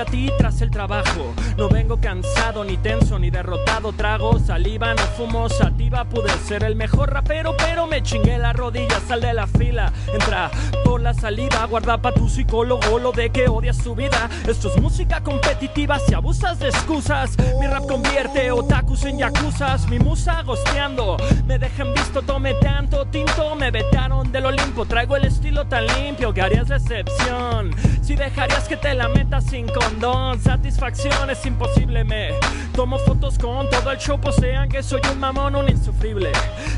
[0.00, 1.34] a ti tras el trabajo.
[1.56, 3.92] No vengo cansado, ni tenso, ni derrotado.
[3.92, 5.48] Trago saliva, no fumo
[5.88, 6.04] sativa.
[6.04, 9.00] Pude ser el mejor rapero, pero me chingué la rodilla.
[9.06, 10.50] Sal de la fila, entra
[10.84, 11.64] por la salida.
[11.66, 14.28] Guarda pa' tu psicólogo lo de que odias su vida.
[14.46, 17.36] Esto es música competitiva si abusas de excusas.
[17.60, 19.88] Mi rap convierte otakus en yakuzas.
[19.88, 23.54] Mi musa gosteando, me dejan visto, tome tanto tinto.
[23.54, 27.70] Me vetaron del Olimpo, traigo el estilo tan limpio que harías la excepción.
[28.02, 32.04] Si dejarías que te la metas sin condón, satisfacción es imposible.
[32.04, 32.30] Me
[32.74, 36.32] tomo fotos con todo el show, posean que soy un mamón, un insufrible.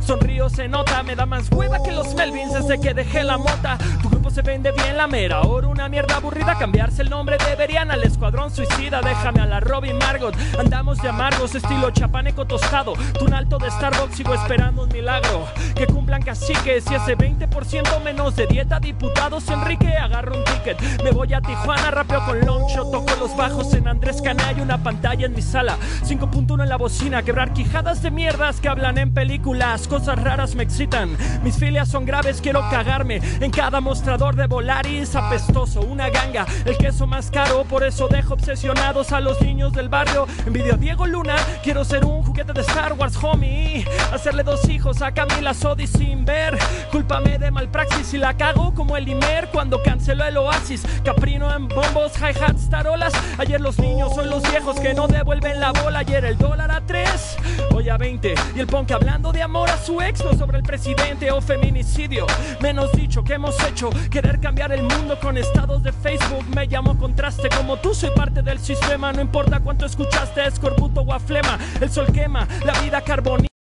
[0.05, 3.79] Sonrío, se nota, me da más hueva que los Melvins desde que dejé la mota.
[4.03, 6.57] Tu se vende bien la mera, ahora una mierda aburrida.
[6.57, 9.01] Cambiarse el nombre deberían al escuadrón suicida.
[9.01, 12.93] Déjame a la Robin Margot, andamos de amargos, estilo chapaneco tostado.
[13.19, 15.47] Tu un alto de Starbucks, sigo esperando un milagro.
[15.75, 19.49] Que cumplan caciques y ese 20% menos de dieta, diputados.
[19.49, 23.89] Enrique, agarro un ticket, me voy a Tijuana, rapeo con Longshot, toco los bajos en
[23.89, 25.77] Andrés Canay, una pantalla en mi sala.
[26.05, 29.89] 5.1 en la bocina, quebrar quijadas de mierdas que hablan en películas.
[29.89, 33.21] Cosas raras me excitan, mis filias son graves, quiero cagarme.
[33.41, 38.35] En cada mostrador de Volaris, apestoso, una ganga, el queso más caro, por eso dejo
[38.35, 40.27] obsesionados a los niños del barrio.
[40.47, 43.87] Envidio a Diego Luna, quiero ser un juguete de Star Wars, homie.
[44.13, 46.59] Hacerle dos hijos a Camila Sodi sin ver.
[46.93, 50.83] Cúlpame de malpraxis y la cago como el Imer cuando canceló el Oasis.
[51.03, 53.15] Caprino en bombos, hi-hats, tarolas.
[53.39, 56.01] Ayer los niños son los viejos que no devuelven la bola.
[56.01, 57.37] Ayer el dólar a 3,
[57.73, 58.35] hoy a 20.
[58.55, 62.27] Y el punk hablando de amor a su ex, no sobre el presidente o feminicidio.
[62.61, 66.45] Menos dicho que hemos hecho, querer cambiar el mundo con estados de Facebook.
[66.55, 69.13] Me llamo contraste como tú, soy parte del sistema.
[69.13, 71.59] No importa cuánto escuchaste, escorbuto o aflema.
[71.81, 73.01] El sol quema, la vida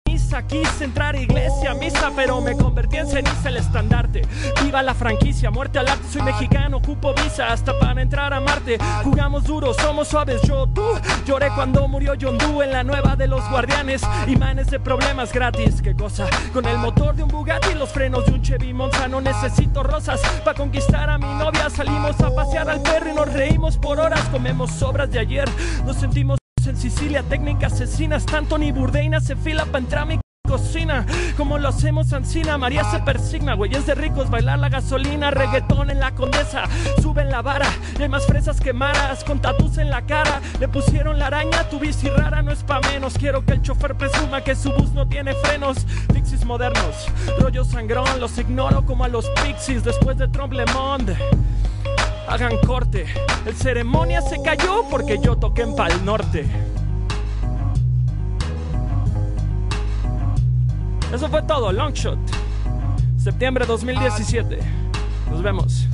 [0.10, 0.42] carboniza.
[0.48, 4.22] Quise entrar a iglesia, misa, pero me convertí en ceniza el estandarte.
[4.64, 8.78] Viva la franquicia, muerte al arte, soy mexicano, ocupo visa hasta para entrar a Marte.
[9.04, 10.84] Jugamos duro, somos suaves, yo, tú.
[11.26, 14.02] Lloré cuando murió John Doe en la nueva de los guardianes.
[14.28, 16.28] Imanes de problemas gratis, qué cosa.
[16.54, 19.84] Con el motor de un Bugatti y los frenos de un Chevy Monza, no necesito
[19.84, 20.22] rosas.
[20.44, 24.22] Para conquistar a mi novia salimos a pasear al perro y nos reímos por horas.
[24.30, 25.50] Comemos sobras de ayer,
[25.86, 26.39] nos sentimos
[26.70, 31.06] en Sicilia, técnica asesinas, tanto ni Burdeina se fila para entrar a mi cocina.
[31.38, 35.90] Como lo hacemos Ancina, María se persigna, güey, es de ricos, bailar la gasolina, reggaetón
[35.90, 36.64] en la condesa,
[37.02, 40.68] suben la vara, y hay más fresas que maras, con tatus en la cara, le
[40.68, 44.42] pusieron la araña, tu bici rara no es pa' menos, quiero que el chofer presuma
[44.42, 47.08] que su bus no tiene frenos, pixies modernos,
[47.40, 49.84] rollo sangrón, los ignoro como a los pixies.
[49.84, 51.16] Después de Trump Le Monde.
[52.30, 53.08] Hagan corte,
[53.48, 56.46] el ceremonia se cayó porque yo toqué en Pal Norte.
[61.12, 62.20] Eso fue todo, Longshot.
[63.18, 64.60] Septiembre 2017.
[65.32, 65.88] Nos vemos.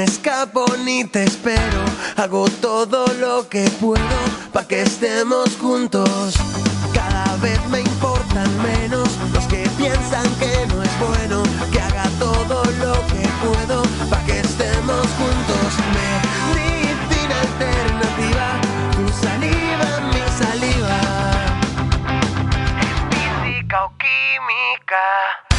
[0.00, 1.84] Me escapo ni te espero.
[2.16, 4.18] Hago todo lo que puedo
[4.50, 6.34] pa' que estemos juntos.
[6.94, 11.42] Cada vez me importan menos los que piensan que no es bueno.
[11.70, 15.68] Que haga todo lo que puedo pa' que estemos juntos.
[16.54, 18.48] Medicina alternativa,
[18.96, 20.98] tu saliva, mi saliva.
[23.10, 25.49] Física o química.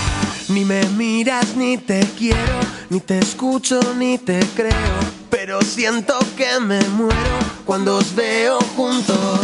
[0.54, 2.60] Ni me miras ni te quiero,
[2.90, 5.00] ni te escucho ni te creo,
[5.30, 9.40] pero siento que me muero cuando os veo juntos.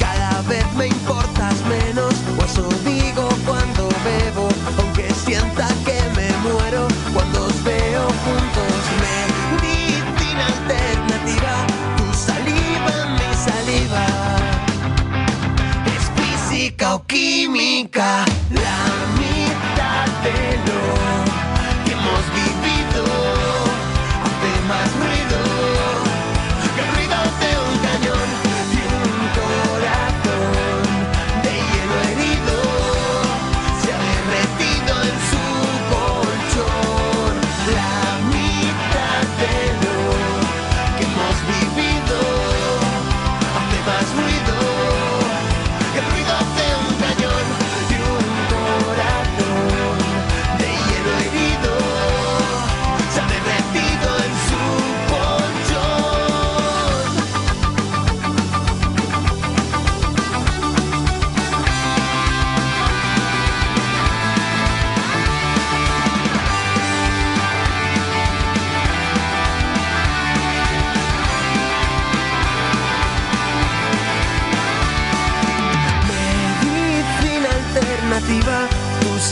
[0.00, 4.48] Cada vez me importas menos, o eso digo cuando bebo,
[4.78, 8.72] aunque sienta que me muero cuando os veo juntos.
[9.62, 11.66] Medicina alternativa,
[11.96, 14.06] tu saliva, mi saliva
[15.86, 18.24] es física o química.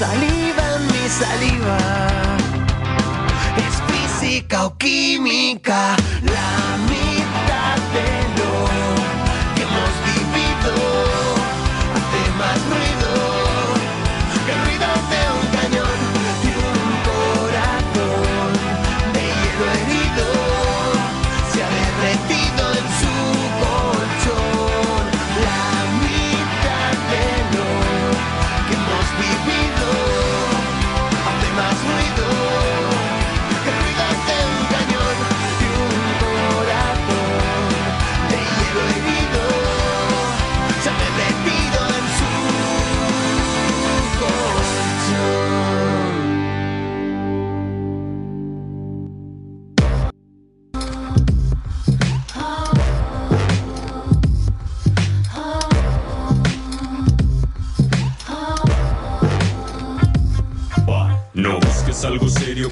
[0.01, 1.79] Saliva en mi saliva.
[3.67, 6.60] Es física o química, la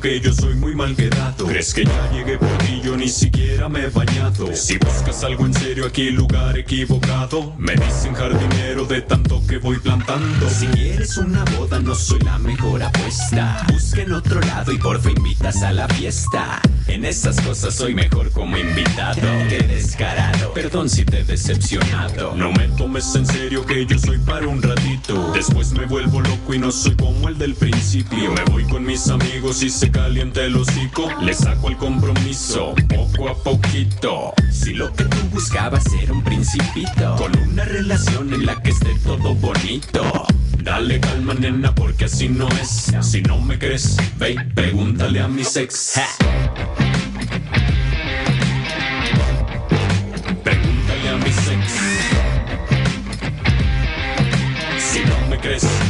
[0.09, 1.47] que yo soy muy mal quedado.
[1.47, 2.81] ¿Crees que ya llegué por ti?
[2.83, 4.55] Yo ni siquiera me he bañado.
[4.55, 7.53] Si buscas algo en serio aquí, lugar equivocado.
[7.59, 10.49] Me dicen jardinero de tanto que voy plantando.
[10.49, 13.67] Si quieres una boda, no soy la mejor apuesta.
[13.71, 16.63] Busca en otro lado y porfa invitas a la fiesta.
[16.89, 19.21] En esas cosas soy mejor como invitado.
[19.49, 20.53] Qué descarado.
[20.55, 22.35] Perdón si te he decepcionado.
[22.35, 25.31] No me tomes en serio que yo soy para un ratito.
[25.33, 28.33] Después me vuelvo loco y no soy como el del principio.
[28.33, 31.09] Me voy con mis amigos y se calienta el hocico.
[31.21, 34.33] Le saco el compromiso poco a poquito.
[34.51, 37.17] Si lo que tú buscabas era un principito.
[37.17, 40.27] Con una relación en la que esté todo bonito.
[40.63, 42.93] Dale calma, nena, porque así no es.
[43.01, 46.01] Si no me crees, ve pregúntale a mis ex.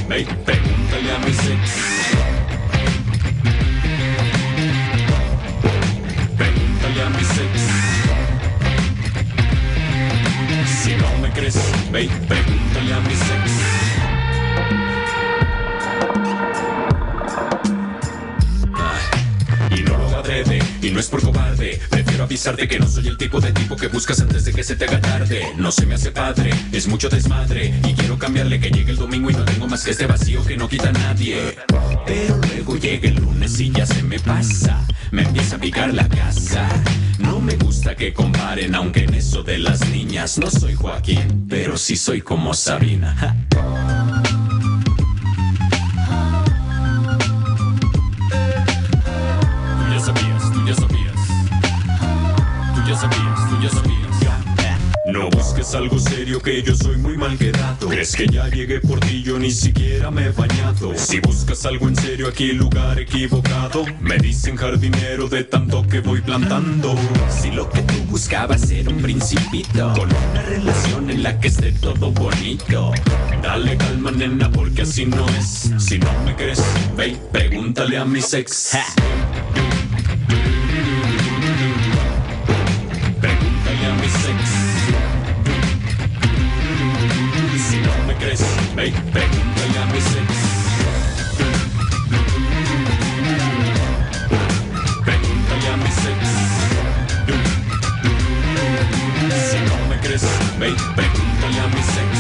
[0.09, 1.71] Me pregúntale a mis ex.
[6.37, 7.55] Pregúntale a mis ex.
[10.83, 13.53] Si no me crees, y pregúntale a mis ex.
[19.71, 21.81] Y no lo adrede, y no es por cobarde
[22.19, 24.75] Prefiero avisarte que no soy el tipo de tipo que buscas antes de que se
[24.75, 25.53] te haga tarde.
[25.57, 27.73] No se me hace padre, es mucho desmadre.
[27.87, 30.57] Y quiero cambiarle que llegue el domingo y no tengo más que este vacío que
[30.57, 31.57] no quita nadie.
[32.07, 34.85] Pero luego llega el lunes y ya se me pasa.
[35.13, 36.69] Me empieza a picar la casa.
[37.21, 41.77] No me gusta que comparen, aunque en eso de las niñas No soy Joaquín, pero
[41.77, 43.48] sí soy como Sabina
[55.69, 57.89] Busques algo serio que yo soy muy mal quedado.
[57.89, 59.23] ¿Crees que ya llegué por ti?
[59.23, 60.95] Yo ni siquiera me he bañado.
[60.97, 63.85] Si buscas algo en serio aquí, lugar equivocado.
[64.01, 66.95] Me dicen jardinero de tanto que voy plantando.
[67.29, 69.93] Si lo que tú buscabas era un principito.
[69.93, 72.93] Con una relación en la que esté todo bonito.
[73.43, 75.71] Dale calma, nena, porque así no es.
[75.77, 76.63] Si no me crees,
[76.97, 78.71] ve y pregúntale a mis ex.
[78.73, 79.48] Pregúntale
[88.79, 90.31] crees, ve y pregúntale a mis ex.
[95.05, 96.23] Pregúntale a mis ex.
[99.51, 100.27] Si no me crees,
[100.59, 102.18] ve y pregúntale a mis ex.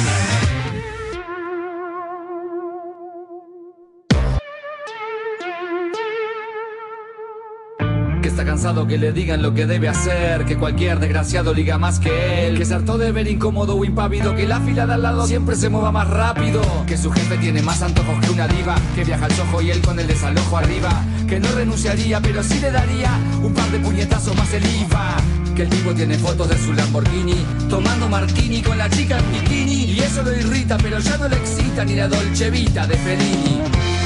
[8.68, 12.66] Que le digan lo que debe hacer Que cualquier desgraciado liga más que él Que
[12.66, 15.70] se hartó de ver incómodo o impávido Que la fila de al lado siempre se
[15.70, 19.32] mueva más rápido Que su jefe tiene más antojos que una diva Que viaja al
[19.32, 20.90] sojo y él con el desalojo arriba
[21.26, 25.16] Que no renunciaría pero sí le daría Un par de puñetazos más el IVA
[25.56, 29.84] Que el tipo tiene fotos de su Lamborghini Tomando martini con la chica en bikini
[29.92, 33.97] Y eso lo irrita pero ya no le excita Ni la Dolce Vita de Fellini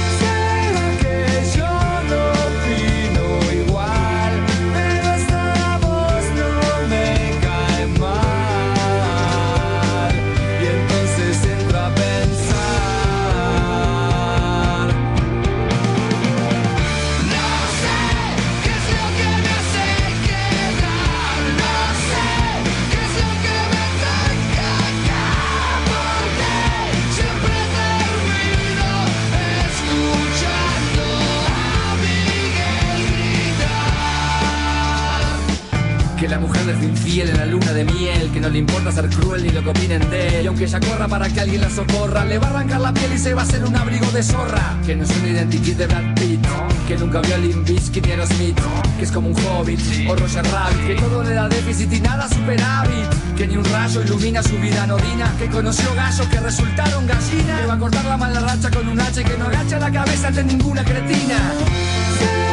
[36.28, 39.42] la mujer es infiel en la luna de miel, que no le importa ser cruel
[39.42, 40.44] ni lo que opinen de él.
[40.44, 43.12] Y aunque ella corra para que alguien la socorra, le va a arrancar la piel
[43.14, 44.76] y se va a hacer un abrigo de zorra.
[44.86, 46.46] Que no es un identikit de Brad Pitt,
[46.86, 48.60] que nunca vio a Limbisky ni Smith,
[48.98, 52.28] que es como un hobbit o Roger Rabbit, que todo le da déficit y nada
[52.28, 57.60] superávit, que ni un rayo ilumina su vida nodina, que conoció gallos que resultaron gallina,
[57.60, 60.28] que va a cortar la mala racha con un hacha que no agacha la cabeza
[60.28, 62.51] ante ninguna cretina.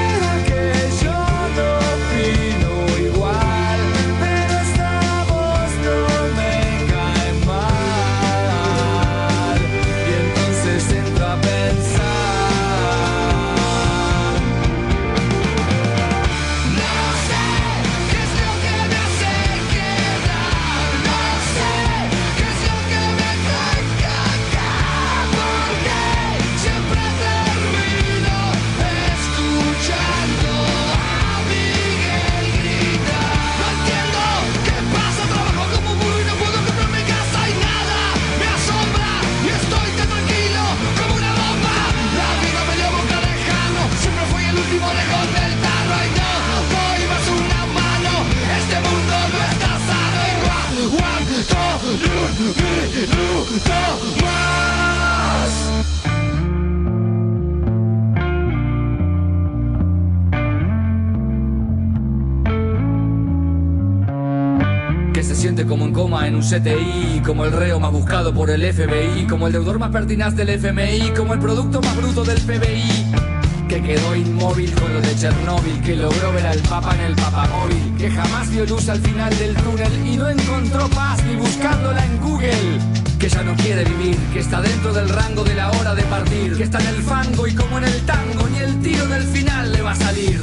[66.49, 70.49] CTI, como el reo más buscado por el FBI, como el deudor más pertinaz del
[70.49, 73.67] FMI, como el producto más bruto del PBI.
[73.67, 77.93] Que quedó inmóvil con lo de Chernóbil, que logró ver al Papa en el papamóvil,
[77.99, 82.17] que jamás vio luz al final del túnel y no encontró paz ni buscándola en
[82.17, 82.79] Google.
[83.19, 86.57] Que ya no quiere vivir, que está dentro del rango de la hora de partir,
[86.57, 89.71] que está en el fango y como en el tango, ni el tiro del final
[89.71, 90.39] le va a salir.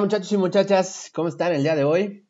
[0.00, 2.24] Muchachos y muchachas, ¿cómo están el día de hoy?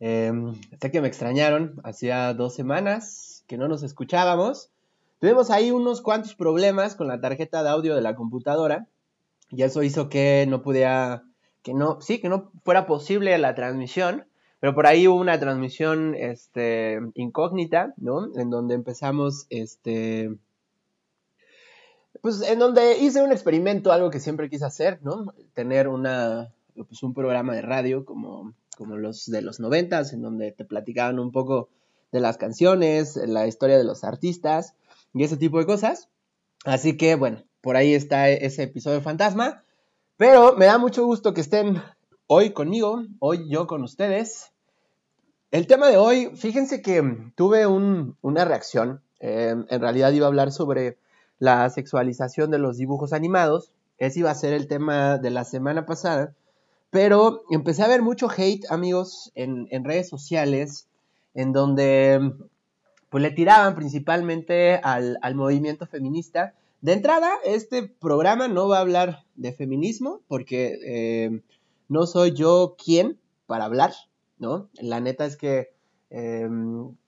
[0.00, 0.32] Eh,
[0.80, 4.70] sé que me extrañaron, hacía dos semanas que no nos escuchábamos.
[5.20, 8.88] Tuvimos ahí unos cuantos problemas con la tarjeta de audio de la computadora
[9.50, 11.22] y eso hizo que no pudiera,
[11.62, 14.26] que no, sí, que no fuera posible la transmisión.
[14.58, 18.36] Pero por ahí hubo una transmisión este, incógnita, ¿no?
[18.36, 20.36] En donde empezamos, este,
[22.20, 25.32] pues en donde hice un experimento, algo que siempre quise hacer, ¿no?
[25.54, 26.52] Tener una,
[26.84, 31.18] pues un programa de radio como, como los de los noventas, en donde te platicaban
[31.18, 31.68] un poco
[32.12, 34.74] de las canciones, la historia de los artistas
[35.14, 36.08] y ese tipo de cosas.
[36.64, 39.62] Así que bueno, por ahí está ese episodio fantasma.
[40.16, 41.82] Pero me da mucho gusto que estén
[42.26, 44.50] hoy conmigo, hoy yo con ustedes.
[45.50, 47.02] El tema de hoy, fíjense que
[47.34, 49.00] tuve un- una reacción.
[49.18, 50.98] eh, en realidad iba a hablar sobre
[51.38, 53.72] la sexualización de los dibujos animados.
[53.96, 56.34] Ese iba a ser el tema de la semana pasada.
[56.90, 60.88] Pero empecé a ver mucho hate, amigos, en, redes sociales,
[61.34, 62.32] en donde
[63.10, 66.54] pues le tiraban principalmente al, al movimiento feminista.
[66.80, 71.42] De entrada, este programa no va a hablar de feminismo, porque eh,
[71.88, 73.92] no soy yo quien para hablar,
[74.38, 74.68] ¿no?
[74.80, 75.70] La neta es que
[76.10, 76.48] eh,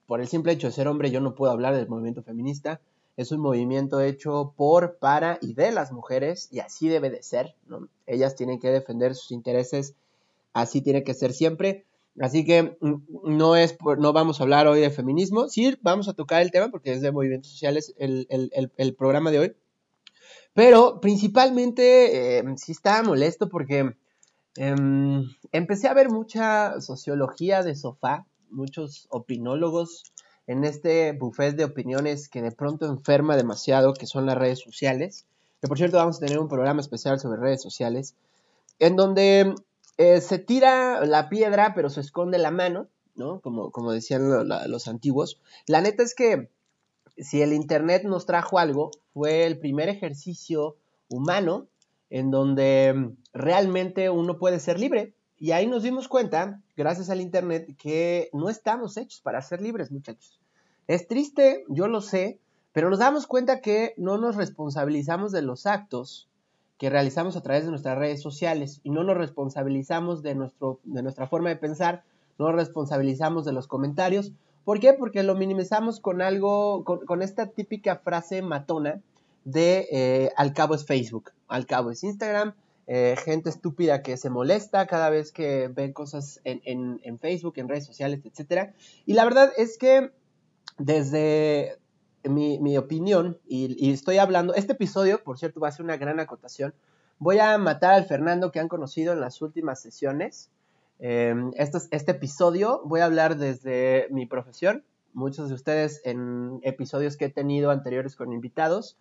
[0.07, 2.81] por el simple hecho de ser hombre yo no puedo hablar del movimiento feminista.
[3.19, 7.55] Es un movimiento hecho por, para y de las mujeres y así debe de ser.
[8.07, 9.95] Ellas tienen que defender sus intereses,
[10.55, 11.85] así tiene que ser siempre.
[12.21, 12.95] Así que mm,
[13.37, 16.51] no es por- no vamos a hablar hoy de feminismo, sí vamos a tocar el
[16.53, 19.57] tema porque es de movimientos sociales el, el- el- programa de hoy.
[20.55, 23.95] Pero principalmente eh, sí estaba molesto porque
[24.57, 30.05] em, empecé a ver mucha sociología de sofá, muchos opinólogos
[30.49, 35.27] en este buffet de opiniones que de pronto enferma demasiado, que son las redes sociales.
[35.61, 38.15] Que por cierto vamos a tener un programa especial sobre redes sociales,
[38.79, 39.55] en donde
[39.99, 43.41] eh, se tira la piedra pero se esconde la mano, ¿no?
[43.41, 45.39] Como, como decían los antiguos.
[45.67, 46.49] La neta es que
[47.19, 50.77] si el Internet nos trajo algo, fue el primer ejercicio
[51.11, 51.67] humano
[52.09, 55.13] en donde realmente uno puede ser libre.
[55.39, 59.91] Y ahí nos dimos cuenta, gracias al Internet, que no estamos hechos para ser libres,
[59.91, 60.38] muchachos.
[60.89, 62.39] Es triste, yo lo sé,
[62.73, 66.29] pero nos damos cuenta que no nos responsabilizamos de los actos
[66.79, 71.03] que realizamos a través de nuestras redes sociales y no nos responsabilizamos de, nuestro, de
[71.03, 72.05] nuestra forma de pensar,
[72.39, 74.33] no nos responsabilizamos de los comentarios.
[74.65, 74.93] ¿Por qué?
[74.93, 79.01] Porque lo minimizamos con algo, con, esta típica frase matona
[79.45, 82.55] de eh, al cabo es Facebook, al cabo es Instagram,
[82.87, 87.55] eh, gente estúpida que se molesta cada vez que ven cosas en, en- en Facebook,
[87.57, 88.71] en redes sociales, etc.
[89.05, 90.13] Y la verdad es que
[90.79, 91.79] desde
[92.25, 96.75] mi, opinión, y, estoy hablando, este episodio, por cierto, va a ser una gran acotación,
[97.19, 100.51] voy a matar al Fernando que han conocido en las últimas sesiones.
[101.01, 104.85] Eh, este, es- episodio voy a hablar desde mi profesión.
[105.15, 108.97] Muchos de ustedes en episodios que he tenido anteriores con invitados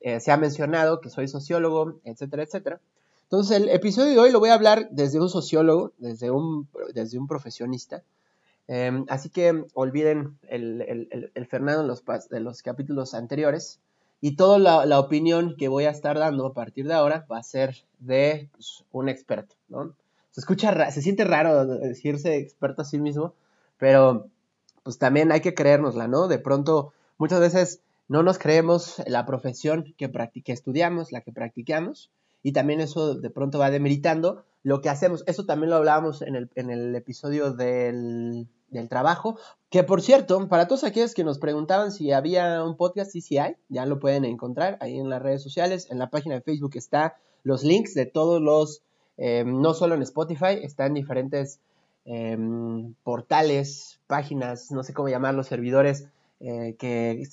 [0.00, 2.80] eh, se ha mencionado que soy sociólogo, etcétera, etcétera.
[3.22, 8.02] Entonces el episodio de hoy lo voy a hablar desde un sociólogo, desde un profesionista.
[8.68, 11.82] Eh, así que olviden el, Fernando
[12.30, 13.80] de los capítulos anteriores
[14.20, 17.42] y toda la, opinión que voy a estar dando a partir de ahora va a
[17.42, 19.54] ser de pues, un experto.
[20.30, 23.34] Se escucha, se siente raro decirse experto a sí mismo,
[23.78, 24.28] pero
[24.82, 26.26] pues también hay que creérnosla, ¿no?
[26.26, 30.10] De pronto, muchas veces no nos creemos la profesión que,
[30.42, 32.10] que estudiamos, la que practicamos,
[32.42, 35.22] y también eso de pronto va demeritando lo que hacemos.
[35.28, 38.48] Eso también lo hablábamos en el, en el episodio del,
[38.88, 39.38] trabajo,
[39.70, 43.38] que por cierto, para todos aquellos que nos preguntaban si había un podcast, sí, sí
[43.38, 46.72] hay, ya lo pueden encontrar ahí en las redes sociales, en la página de Facebook
[46.74, 48.82] está los links de todos los,
[49.16, 51.60] eh, no solo en Spotify, está en diferentes
[52.06, 56.06] Em, portales, páginas, no sé cómo llamarlos, servidores
[56.40, 57.26] eh, que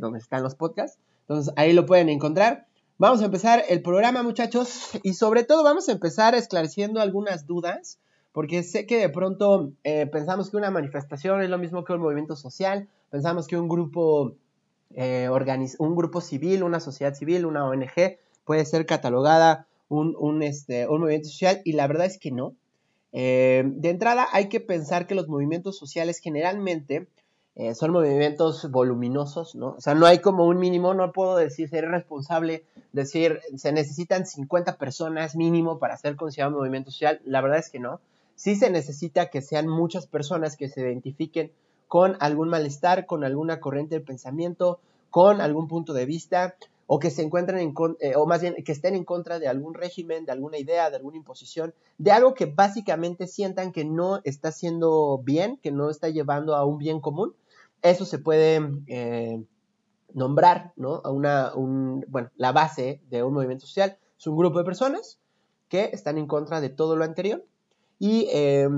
[0.00, 0.98] donde están los podcasts.
[1.22, 2.66] Entonces ahí lo pueden encontrar.
[3.00, 8.00] Vamos a empezar el programa, muchachos, y sobre todo vamos a empezar esclareciendo algunas dudas,
[8.32, 12.00] porque sé que de pronto eh, pensamos que una manifestación es lo mismo que un
[12.00, 14.34] movimiento social, pensamos que un grupo,
[14.96, 15.30] eh,
[15.78, 21.02] un grupo civil, una sociedad civil, una ONG puede ser catalogada un, un, este, un
[21.02, 22.56] movimiento social, y la verdad es que no.
[23.12, 27.06] Eh, de entrada hay que pensar que los movimientos sociales generalmente
[27.58, 29.74] eh, son movimientos voluminosos, ¿no?
[29.76, 34.26] O sea, no hay como un mínimo, no puedo decir, ser responsable, decir, se necesitan
[34.26, 37.20] 50 personas mínimo para ser considerado un movimiento social.
[37.24, 38.00] La verdad es que no.
[38.36, 41.50] Sí se necesita que sean muchas personas que se identifiquen
[41.88, 44.78] con algún malestar, con alguna corriente de pensamiento,
[45.10, 46.54] con algún punto de vista,
[46.86, 49.74] o que se encuentren en, eh, o más bien que estén en contra de algún
[49.74, 54.50] régimen, de alguna idea, de alguna imposición, de algo que básicamente sientan que no está
[54.50, 57.34] haciendo bien, que no está llevando a un bien común,
[57.82, 59.42] eso se puede eh,
[60.12, 61.00] nombrar, ¿no?
[61.04, 65.18] A una, un, bueno, la base de un movimiento social es un grupo de personas
[65.68, 67.44] que están en contra de todo lo anterior
[67.98, 68.68] y eh,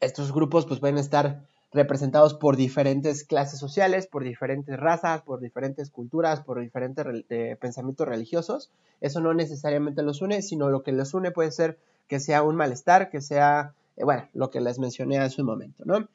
[0.00, 5.90] estos grupos pues pueden estar representados por diferentes clases sociales, por diferentes razas, por diferentes
[5.90, 8.70] culturas, por diferentes eh, pensamientos religiosos.
[9.00, 12.56] Eso no necesariamente los une, sino lo que los une puede ser que sea un
[12.56, 16.08] malestar, que sea, eh, bueno, lo que les mencioné hace un momento, ¿no?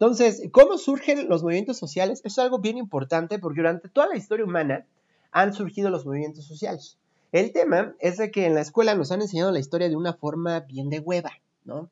[0.00, 2.22] Entonces, ¿cómo surgen los movimientos sociales?
[2.24, 4.86] es algo bien importante porque durante toda la historia humana
[5.30, 6.96] han surgido los movimientos sociales.
[7.32, 10.14] El tema es de que en la escuela nos han enseñado la historia de una
[10.14, 11.32] forma bien de hueva,
[11.66, 11.80] ¿no?
[11.80, 11.90] O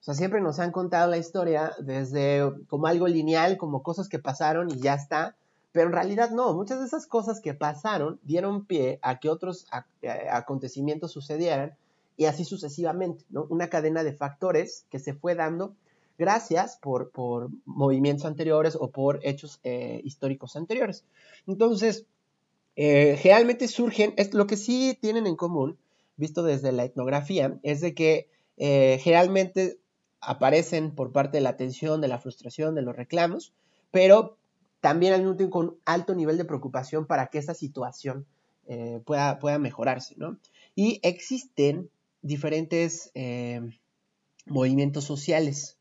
[0.00, 4.70] sea, siempre nos han contado la historia desde como algo lineal, como cosas que pasaron
[4.70, 5.36] y ya está.
[5.72, 9.66] Pero en realidad no, muchas de esas cosas que pasaron dieron pie a que otros
[10.30, 11.76] acontecimientos sucedieran
[12.16, 13.46] y así sucesivamente, ¿no?
[13.50, 15.74] Una cadena de factores que se fue dando
[16.22, 17.10] gracias por,
[17.64, 21.04] movimientos anteriores o por hechos eh, históricos anteriores.
[21.48, 22.06] Entonces,
[22.76, 25.78] eh, generalmente surgen, es, lo que sí tienen en común,
[26.16, 29.78] visto desde la etnografía, es de que eh, generalmente
[30.20, 33.52] aparecen por parte de la tensión, de la frustración, de los reclamos,
[33.90, 34.36] pero
[34.80, 38.26] también al mismo con alto nivel de preocupación para que esa situación
[39.04, 40.38] pueda, pueda, mejorarse, ¿no?
[40.74, 41.90] Y existen
[42.22, 43.12] diferentes
[44.46, 45.78] movimientos sociales,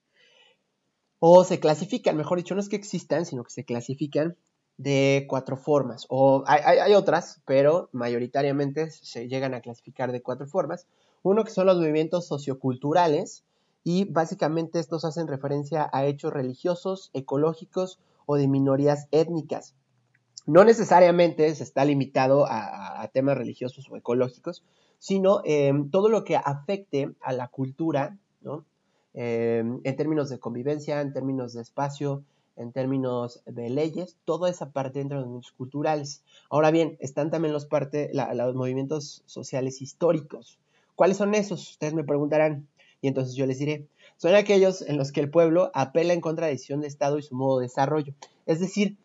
[1.23, 4.36] o se clasifican, mejor dicho, no es que existan, sino que se clasifican
[4.77, 10.47] de cuatro formas, o hay, hay otras, pero mayoritariamente se llegan a clasificar de cuatro
[10.47, 10.88] formas.
[11.21, 13.43] Uno que son los movimientos socioculturales,
[13.84, 19.75] y básicamente estos hacen referencia a hechos religiosos, ecológicos o de minorías étnicas.
[20.45, 24.63] No necesariamente se está limitado a, temas religiosos o ecológicos,
[24.97, 28.65] sino em, todo lo que afecte a la cultura, ¿no?
[29.13, 32.24] Em, en términos de convivencia, en términos de espacio,
[32.56, 36.24] en términos de leyes, toda esa parte dentro de los movimientos culturales.
[36.50, 40.60] Ahora bien, están también los, parte, los movimientos sociales históricos.
[40.95, 41.71] ¿Cuáles son esos?
[41.71, 42.67] Ustedes me preguntarán.
[43.02, 46.45] Y entonces yo les diré, son aquellos en los que el pueblo apela en contra
[46.45, 48.13] de la decisión de Estado y su modo de desarrollo.
[48.45, 48.97] Es decir,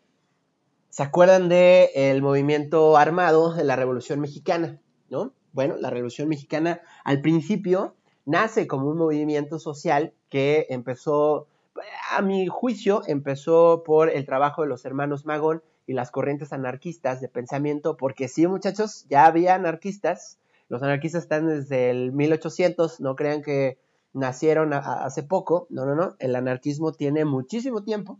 [0.89, 4.79] ¿se acuerdan del el movimiento armado de la Revolución Mexicana?
[5.09, 5.33] ¿No?
[5.53, 7.95] Bueno, la Revolución Mexicana al principio
[8.27, 11.47] nace como un movimiento social que empezó,
[12.11, 17.21] a mi juicio, empezó por el trabajo de los hermanos Magón y las corrientes anarquistas
[17.21, 23.15] de pensamiento, porque sí, muchachos, ya había anarquistas, los anarquistas están desde el 1800, no
[23.15, 23.79] crean que
[24.11, 28.19] nacieron hace poco, no, no, no, el anarquismo tiene muchísimo tiempo.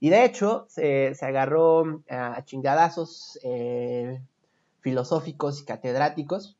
[0.00, 4.22] Y de hecho se, agarró a chingadazos eh,
[4.80, 6.56] filosóficos y catedráticos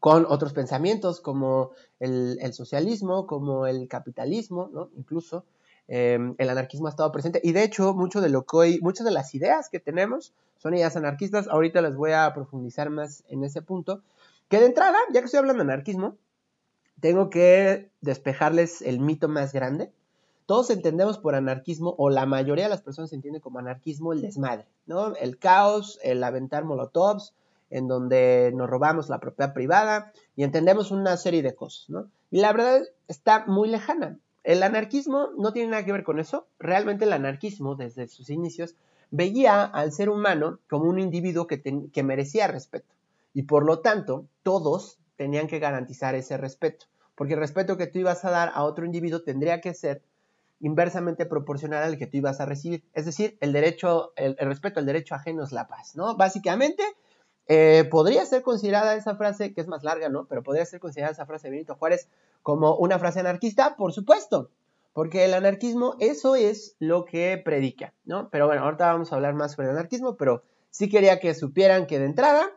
[0.00, 4.88] con otros pensamientos como el, socialismo, como el capitalismo, ¿no?
[4.96, 5.44] Incluso
[5.88, 9.04] em, el anarquismo ha estado presente y de hecho mucho de lo que hoy, muchas
[9.04, 13.44] de las ideas que tenemos son ideas anarquistas, ahorita les voy a profundizar más en
[13.44, 14.02] ese punto,
[14.48, 16.16] que de entrada, ya que estoy hablando de anarquismo,
[17.00, 19.92] tengo que despejarles el mito más grande.
[20.46, 24.66] todos entendemos por anarquismo, o la mayoría de las personas entienden como anarquismo el desmadre,
[24.86, 25.14] ¿no?
[25.14, 27.34] El caos, el aventar molotovs,
[27.70, 32.10] en donde nos robamos la propiedad privada y entendemos una serie de cosas, ¿no?
[32.30, 34.18] Y la verdad está muy lejana.
[34.44, 36.46] El anarquismo no tiene nada que ver con eso.
[36.58, 38.74] Realmente el anarquismo, desde sus inicios,
[39.10, 42.94] veía al ser humano como un individuo que, que merecía respeto.
[43.34, 46.86] Y por lo tanto, todos tenían que garantizar ese respeto.
[47.14, 50.02] Porque el respeto que tú ibas a dar a otro individuo tendría que ser
[50.60, 52.84] inversamente proporcional al que tú ibas a recibir.
[52.92, 56.16] Es decir, el derecho, el, respeto al derecho ajeno es la paz, ¿no?
[56.16, 56.82] Básicamente,
[57.46, 60.26] eh, podría ser considerada esa frase, que es más larga, ¿no?
[60.26, 62.08] Pero podría ser considerada esa frase de Benito Juárez
[62.42, 64.50] como una frase anarquista, por supuesto,
[64.92, 68.28] porque el anarquismo, eso es lo que predica, ¿no?
[68.30, 71.86] Pero bueno, ahorita vamos a hablar más sobre el anarquismo, pero sí quería que supieran
[71.86, 72.50] que de entrada,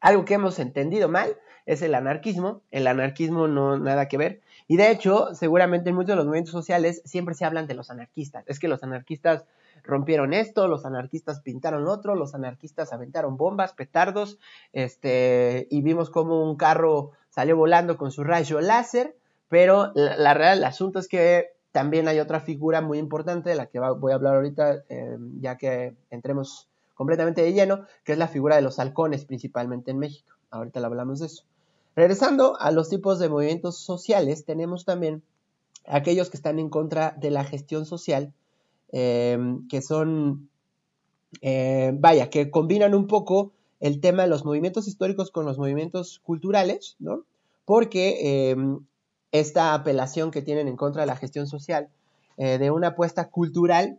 [0.00, 4.76] algo que hemos entendido mal es el anarquismo, el anarquismo no nada que ver, y
[4.76, 8.44] de hecho, seguramente en muchos de los movimientos sociales siempre se hablan de los anarquistas,
[8.46, 9.44] es que los anarquistas
[9.84, 14.38] rompieron esto, los anarquistas pintaron otro, los anarquistas aventaron bombas, petardos,
[14.72, 19.16] este, y vimos como un carro salió volando con su rayo láser,
[19.48, 23.66] pero la, realidad el asunto es que también hay otra figura muy importante de la
[23.66, 28.28] que voy a hablar ahorita, eh, ya que entremos completamente de lleno, que es la
[28.28, 30.34] figura de los halcones, principalmente en México.
[30.50, 31.44] Ahorita le hablamos de eso.
[31.96, 35.22] Regresando a los tipos de movimientos sociales, tenemos también
[35.86, 38.32] aquellos que están en contra de la gestión social,
[38.96, 39.36] eh,
[39.68, 40.48] que son,
[41.42, 46.20] eh, vaya, que combinan un poco el tema de los movimientos históricos con los movimientos
[46.22, 47.24] culturales, ¿no?
[47.64, 48.78] Porque em,
[49.32, 51.88] esta apelación que tienen en contra de la gestión social,
[52.36, 53.98] eh, de una apuesta cultural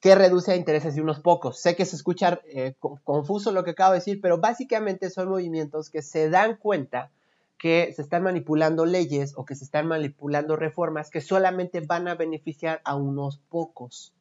[0.00, 1.58] que reduce a intereses de unos pocos.
[1.58, 5.90] Sé que se escucha eh, confuso lo que acabo de decir, pero básicamente son movimientos
[5.90, 7.10] que se dan cuenta
[7.58, 12.14] que se están manipulando leyes o que se están manipulando reformas que solamente van a
[12.14, 14.14] beneficiar a unos pocos.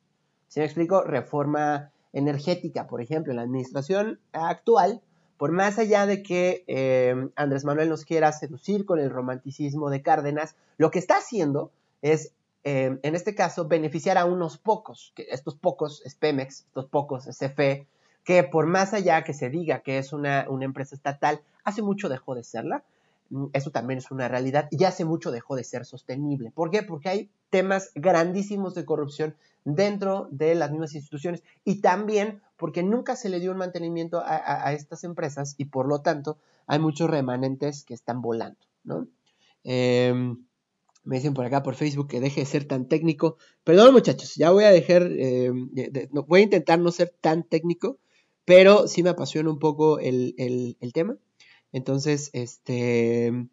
[0.49, 1.03] ¿Se me explico?
[1.03, 5.01] Reforma energética, por ejemplo, en la administración actual,
[5.37, 10.01] por más allá de que eh, Andrés Manuel nos quiera seducir con el romanticismo de
[10.01, 12.33] Cárdenas, lo que está haciendo es,
[12.63, 17.27] eh, en este caso, beneficiar a unos pocos, que estos pocos es Pemex, estos pocos
[17.27, 17.87] es CFE,
[18.25, 22.09] que por más allá que se diga que es una, una empresa estatal, hace mucho
[22.09, 22.83] dejó de serla,
[23.29, 26.51] mm, eso también es una realidad, y hace mucho dejó de ser sostenible.
[26.51, 26.81] ¿Por qué?
[26.81, 29.35] Porque hay temas grandísimos de corrupción
[29.65, 34.73] dentro de las mismas instituciones y también porque nunca se le dio un mantenimiento a,
[34.73, 39.07] estas empresas y por lo tanto hay muchos remanentes que están volando, ¿no?
[39.63, 40.45] Em,
[41.03, 43.37] me dicen por acá por Facebook que deje de ser tan técnico.
[43.63, 45.69] Perdón muchachos, ya voy a dejar, em,
[46.11, 47.97] voy a intentar no ser tan técnico,
[48.45, 51.17] pero sí me apasiona un poco el, el tema.
[51.71, 53.47] Entonces, este,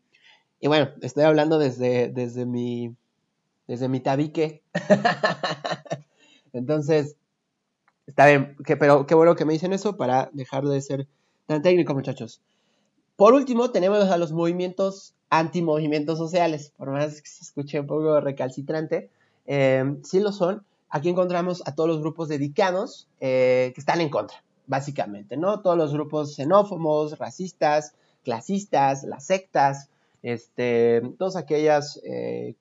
[0.61, 2.97] y bueno, estoy hablando desde, desde mi,
[3.67, 4.63] desde mi tabique.
[6.53, 7.17] Entonces,
[8.07, 11.07] está bien, pero qué bueno que me dicen eso para dejar de ser
[11.47, 12.41] tan técnico, muchachos.
[13.17, 18.21] Por último, tenemos a los movimientos antimovimientos sociales, por más que se escuche un poco
[18.21, 19.11] recalcitrante,
[19.47, 20.65] eh, sí lo son.
[20.89, 25.61] Aquí encontramos a todos los grupos dedicados eh, que están en contra, básicamente, ¿no?
[25.61, 29.89] Todos los grupos xenófobos, racistas, clasistas, las sectas,
[30.23, 32.55] este, todas aquellas eh,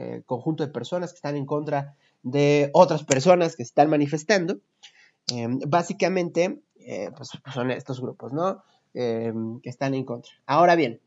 [0.00, 4.58] eh, conjunto de personas que están en contra de otras personas que están manifestando.
[5.30, 8.62] Em, básicamente, eh, pues, son estos grupos, ¿no?
[8.94, 10.32] Em, que están en contra.
[10.46, 11.00] Ahora bien,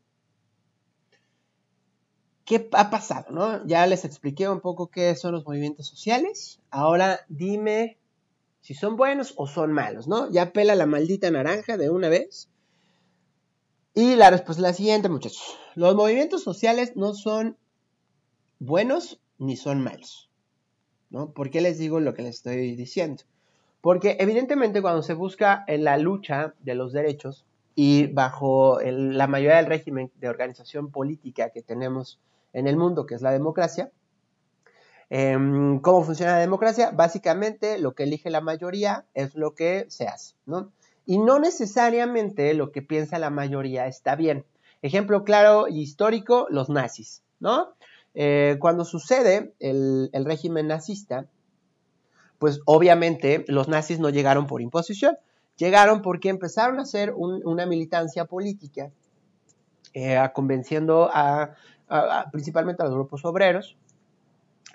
[2.44, 3.66] ¿qué ha pasado, no?
[3.66, 6.60] Ya les expliqué un poco qué son los movimientos sociales.
[6.70, 7.98] Ahora dime
[8.60, 10.30] si son buenos o son malos, ¿no?
[10.30, 12.48] Ya pela la maldita naranja de una vez.
[13.92, 15.58] Y la respuesta es la siguiente, muchachos.
[15.74, 17.58] Los movimientos sociales no son
[18.58, 20.30] buenos ni son malos.
[21.10, 21.30] ¿no?
[21.30, 23.22] ¿Por qué les digo lo que les estoy diciendo?
[23.80, 29.58] Porque evidentemente cuando se busca en la lucha de los derechos y bajo la mayoría
[29.58, 32.18] del régimen de organización política que tenemos
[32.52, 33.90] en el mundo, que es la democracia,
[35.10, 36.90] em, ¿cómo funciona la democracia?
[36.92, 40.72] Básicamente lo que elige la mayoría es lo que se hace, ¿no?
[41.04, 44.46] Y no necesariamente lo que piensa la mayoría está bien.
[44.80, 47.74] Ejemplo claro y histórico, los nazis, ¿no?
[48.14, 51.26] Eh, cuando sucede el, régimen nazista,
[52.38, 55.16] pues obviamente los nazis no llegaron por imposición,
[55.56, 58.90] llegaron porque empezaron a hacer una militancia política,
[59.94, 61.54] eh, convenciendo a,
[62.30, 63.76] principalmente a los grupos obreros,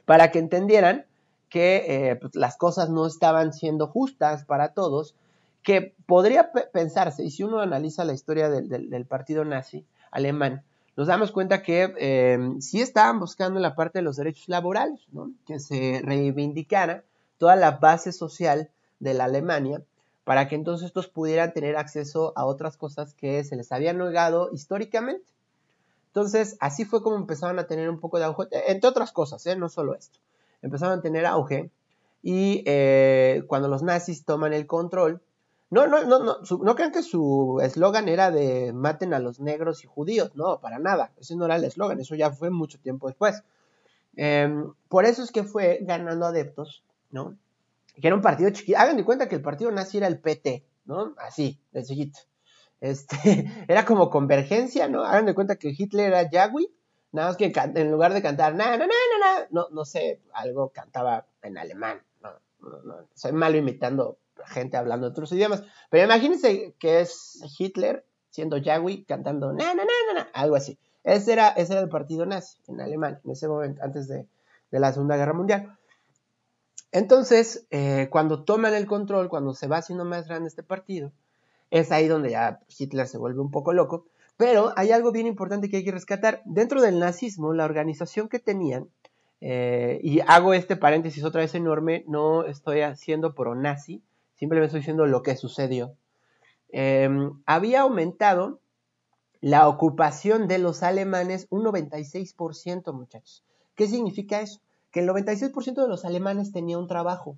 [0.06, 1.06] para que entendieran
[1.50, 5.16] que eh, pues, las cosas no estaban siendo justas para todos,
[5.64, 10.64] que podría pensarse, y si uno analiza la historia del partido nazi alemán,
[11.00, 15.00] nos damos cuenta que eh, sí estaban buscando la parte de los derechos laborales,
[15.46, 17.06] que se reivindicara
[17.38, 19.82] toda la base social de la Alemania
[20.26, 24.50] para que entonces estos pudieran tener acceso a otras cosas que se les habían negado
[24.52, 25.24] históricamente.
[26.08, 29.56] Entonces, así fue como empezaron a tener un poco de auge, entre otras cosas, ¿eh?
[29.56, 30.20] no solo esto.
[30.62, 31.72] Empezaron a tener auge
[32.22, 35.22] y eh, cuando los nazis toman el control,
[35.72, 39.84] no, no, no, no, no crean que su eslogan era de maten a los negros
[39.84, 43.08] y judíos, no, para nada, ese no era el eslogan, eso ya fue mucho tiempo
[43.08, 43.44] después.
[44.16, 47.38] Em, por eso es que fue ganando adeptos, ¿no?
[48.02, 50.66] Que era un partido chiquito, hagan de cuenta que el partido nazi era el PT,
[50.86, 51.14] ¿no?
[51.18, 52.20] Así, de chiquito.
[52.82, 53.16] Este,
[53.68, 55.04] era como convergencia, ¿no?
[55.04, 56.74] Hagan de cuenta que Hitler era Yagui,
[57.12, 60.70] nada más que en lugar de cantar, na, na, na, na, no, no sé, algo
[60.70, 66.76] cantaba en alemán, no, no, no, soy malo imitando gente hablando otros idiomas, pero imagínense
[66.80, 70.78] que es Hitler siendo Yagui cantando, na, na, na, na, algo así.
[71.04, 74.28] Ese era, ese era el partido nazi en Alemania, en ese momento, antes de,
[74.72, 75.78] de la Segunda Guerra Mundial.
[76.92, 81.12] Entonces, eh, cuando toman el control, cuando se va haciendo más grande este partido,
[81.70, 84.06] es ahí donde ya Hitler se vuelve un poco loco.
[84.38, 86.42] Pero hay algo bien importante que hay que rescatar.
[86.46, 88.90] Dentro del nazismo, la organización que tenían,
[89.42, 94.02] eh, y hago este paréntesis otra vez enorme, no estoy haciendo pro-nazi,
[94.40, 95.96] simplemente estoy diciendo lo que sucedió.
[96.70, 98.62] Em, había aumentado
[99.42, 103.44] la ocupación de los alemanes un 96%, muchachos.
[103.76, 104.62] ¿Qué significa eso?
[104.92, 107.38] Que el 96% de los alemanes tenía un trabajo,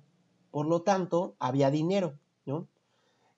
[0.50, 2.68] por lo tanto, había dinero, ¿no?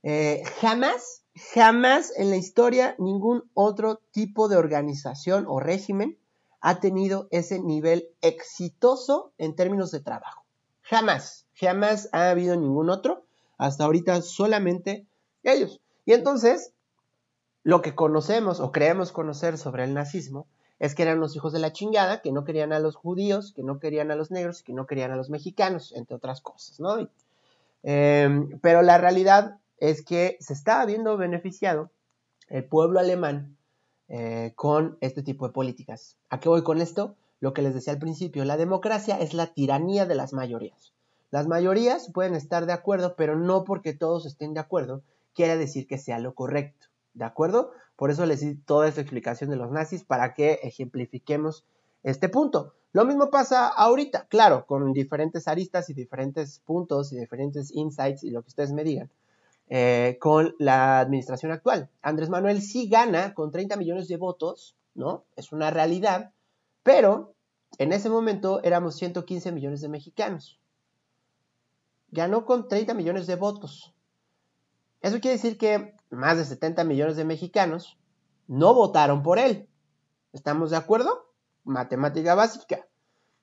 [0.02, 1.24] Eh, jamás,
[1.54, 6.18] jamás en la historia ningún otro tipo de organización o régimen
[6.60, 10.44] ha tenido ese nivel exitoso en términos de trabajo.
[10.82, 13.23] Jamás, jamás ha habido ningún otro.
[13.58, 15.06] Hasta ahorita solamente
[15.42, 15.80] ellos.
[16.04, 16.72] Y entonces,
[17.62, 20.46] lo que conocemos o creemos conocer sobre el nazismo
[20.78, 23.62] es que eran los hijos de la chingada, que no querían a los judíos, que
[23.62, 27.08] no querían a los negros, que no querían a los mexicanos, entre otras cosas, ¿no?
[27.82, 31.90] Eh, pero la realidad es que se estaba viendo beneficiado
[32.48, 33.56] el pueblo alemán
[34.08, 36.18] eh, con este tipo de políticas.
[36.30, 37.16] ¿A qué voy con esto?
[37.40, 40.93] Lo que les decía al principio, la democracia es la tiranía de las mayorías.
[41.34, 45.02] Las mayorías pueden estar de acuerdo, pero no porque todos estén de acuerdo
[45.34, 46.86] quiere decir que sea lo correcto.
[47.12, 47.72] ¿De acuerdo?
[47.96, 51.64] Por eso les di toda esta explicación de los nazis para que ejemplifiquemos
[52.04, 52.74] este punto.
[52.92, 58.30] Lo mismo pasa ahorita, claro, con diferentes aristas y diferentes puntos y diferentes insights y
[58.30, 59.10] lo que ustedes me digan.
[59.68, 61.90] Eh, con la administración actual.
[62.00, 65.24] Andrés Manuel sí gana con 30 millones de votos, ¿no?
[65.34, 66.30] Es una realidad,
[66.84, 67.34] pero
[67.78, 70.60] en ese momento éramos 115 millones de mexicanos.
[72.14, 73.92] Ganó con 30 millones de votos.
[75.00, 77.98] Eso quiere decir que más de 70 millones de mexicanos
[78.46, 79.66] no votaron por él.
[80.32, 81.26] ¿Estamos de acuerdo?
[81.64, 82.86] Matemática básica.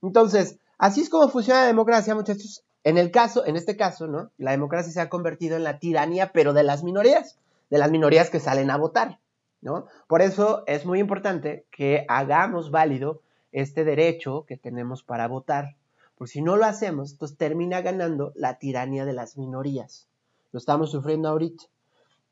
[0.01, 2.63] Entonces, así es como funciona la democracia, muchachos.
[2.85, 4.31] En el caso, en este caso, ¿no?
[4.37, 7.37] La democracia se ha convertido en la tiranía, pero de las minorías,
[7.69, 9.19] de las minorías que salen a votar,
[9.59, 9.85] ¿no?
[10.07, 15.75] Por eso es muy importante que hagamos válido este derecho que tenemos para votar.
[16.21, 20.07] Porque si no lo hacemos, entonces termina ganando la tiranía de las minorías.
[20.51, 21.63] Lo estamos sufriendo ahorita.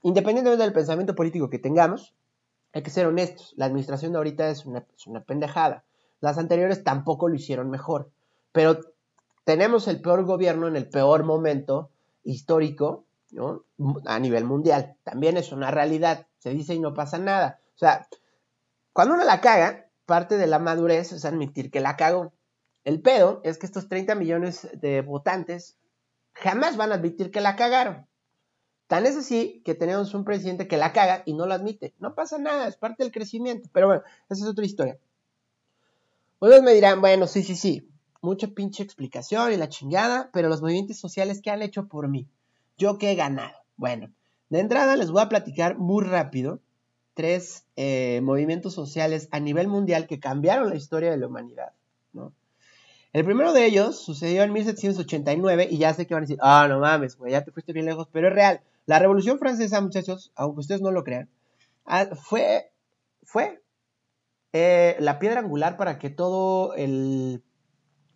[0.03, 2.13] Independientemente del pensamiento político que tengamos,
[2.71, 3.55] hay que ser honestos.
[3.57, 4.85] La administración de ahorita es una,
[5.25, 5.85] pendejada.
[6.21, 8.11] Las anteriores tampoco lo hicieron mejor.
[8.51, 8.79] Pero
[9.43, 11.89] tenemos el peor gobierno en el peor momento
[12.23, 13.63] histórico ¿no?
[14.05, 14.97] a nivel mundial.
[15.03, 16.27] También es una realidad.
[16.37, 17.59] Se dice y no pasa nada.
[17.73, 18.07] O sea,
[18.93, 22.33] cuando uno la caga, parte de la madurez es admitir que la cagó.
[22.89, 25.77] El pedo es que estos 30 millones de votantes
[26.33, 28.07] jamás van a admitir que la cagaron.
[28.87, 31.93] Tan es así que tenemos un presidente que la caga y no lo admite.
[31.99, 33.69] No pasa nada, es parte del crecimiento.
[33.71, 34.97] Pero bueno, esa es otra historia.
[36.39, 37.87] Ustedes me dirán, bueno, sí, sí, sí,
[38.21, 42.27] mucha pinche explicación y la chingada, pero los movimientos sociales que han hecho por mí,
[42.79, 43.55] yo que he ganado.
[43.77, 44.11] Bueno,
[44.49, 46.59] de entrada les voy a platicar muy rápido
[47.13, 51.73] tres eh, movimientos sociales a nivel mundial que cambiaron la historia de la humanidad.
[52.13, 52.33] ¿no?
[53.11, 56.67] El primero de ellos sucedió en 1789 y ya sé que van a decir, ah,
[56.69, 58.61] no mames, güey, ya te fuiste bien lejos, pero es real.
[58.85, 61.29] La Revolución Francesa, muchachos, aunque ustedes no lo crean,
[61.85, 62.71] ah, fue,
[63.23, 63.63] fue
[64.53, 67.43] eh, la piedra angular para que todo el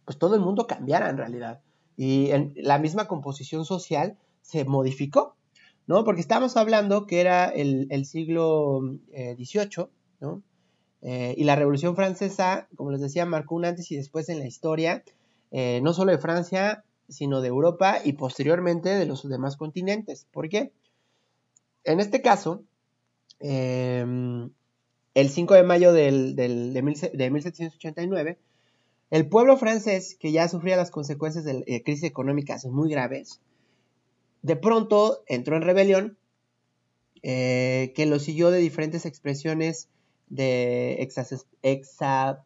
[0.06, 1.62] pues todo el mundo cambiara en realidad.
[1.96, 5.36] Y la misma composición social se modificó,
[5.88, 6.04] ¿no?
[6.04, 8.82] Porque estamos hablando que era el, siglo
[9.12, 9.89] XVIII, eh,
[10.20, 10.44] ¿no?
[11.06, 14.47] Eh, y la Revolución Francesa, como les decía, marcó un antes y después en la
[14.47, 15.04] historia,
[15.51, 20.26] eh, no solo de Francia, sino de Europa y posteriormente de los demás continentes.
[20.32, 20.72] ¿Por qué?
[21.84, 22.64] En este caso,
[23.39, 24.49] el
[25.14, 28.39] 5 de mayo de, 1789,
[29.12, 33.41] el pueblo francés, que ya sufría las consecuencias de eh, crisis económicas muy graves,
[34.41, 36.18] de pronto entró en rebelión,
[37.22, 39.88] que lo siguió de diferentes expresiones
[40.30, 40.97] de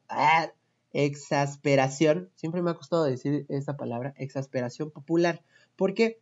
[0.09, 0.51] ah,
[0.93, 5.43] exasperación, siempre me ha costado decir esta palabra, exasperación popular.
[5.75, 6.19] ¿Por qué?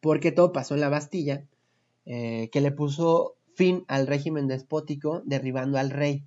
[0.00, 1.44] Porque todo pasó en la Bastilla,
[2.06, 6.24] eh, que le puso fin al régimen despótico derribando al rey.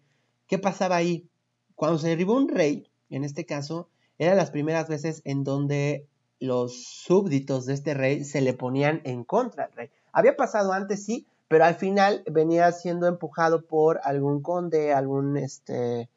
[0.47, 1.29] ¿Qué pasaba ahí?
[1.75, 6.07] Cuando se derribó un rey, en este caso, eran las primeras veces en donde
[6.39, 9.89] los súbditos de este rey se le ponían en contra al rey.
[10.11, 16.09] Había pasado antes, sí, pero al final venía siendo empujado por algún conde, algún, este,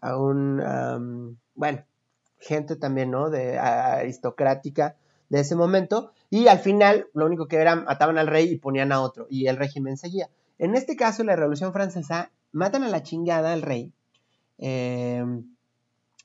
[0.00, 1.84] algún, bueno,
[2.38, 3.30] gente también, ¿no?
[3.30, 4.96] De aristocrática
[5.30, 8.92] de ese momento, y al final lo único que era, ataban al rey y ponían
[8.92, 10.28] a otro, y el régimen seguía.
[10.58, 13.92] En este caso, la Revolución Francesa, matan a la chingada al rey.
[14.58, 15.54] Em,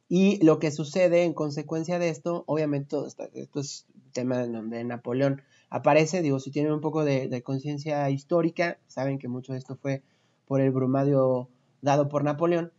[0.08, 6.22] y lo que sucede en consecuencia de esto, obviamente, esto, es tema de Napoleón aparece,
[6.22, 10.04] digo, si tienen un poco de, conciencia histórica, saben que mucho de esto fue
[10.46, 11.50] por el brumadio
[11.82, 12.72] dado por Napoleón.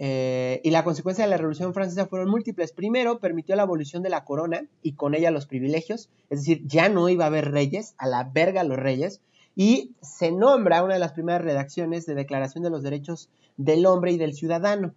[0.00, 2.72] Eh, y la consecuencia de la Revolución Francesa fueron múltiples.
[2.72, 6.88] Primero, permitió la abolición de la corona y con ella los privilegios, es decir, ya
[6.88, 9.20] no iba a haber reyes, a la verga los reyes,
[9.56, 14.12] y se nombra una de las primeras redacciones de Declaración de los Derechos del Hombre
[14.12, 14.94] y del Ciudadano.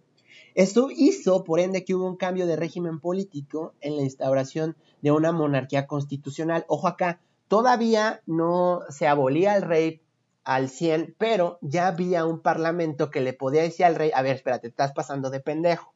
[0.54, 5.10] Esto hizo, por ende, que hubo un cambio de régimen político en la instauración de
[5.10, 6.64] una monarquía constitucional.
[6.68, 7.20] Ojo acá,
[7.52, 10.00] todavía no se abolía el rey
[10.42, 14.36] al 100, pero ya había un parlamento que le podía decir al rey, a ver,
[14.36, 15.92] espérate, estás pasando de pendejo,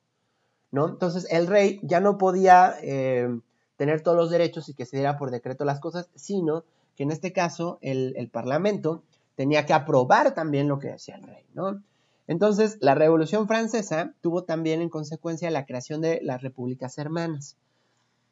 [0.71, 0.87] ¿no?
[0.87, 3.41] Entonces el rey ya no podía eh,
[3.79, 7.11] tener todos los derechos y que se diera por decreto las cosas, sino que en
[7.11, 9.03] este caso el, Parlamento
[9.35, 11.83] tenía que aprobar también lo que decía el rey, ¿no?
[12.27, 17.57] Entonces, la Revolución Francesa tuvo también en consecuencia la creación de las repúblicas hermanas.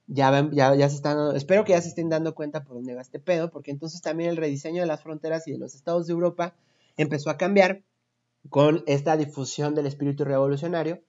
[0.07, 3.01] Ya, ya, ya se están, espero que ya se estén dando cuenta por dónde va
[3.01, 6.13] este pedo, porque entonces también el rediseño de las fronteras y de los estados de
[6.13, 6.55] Europa
[6.97, 7.83] empezó a cambiar
[8.51, 11.01] con esta difusión del espíritu revolucionario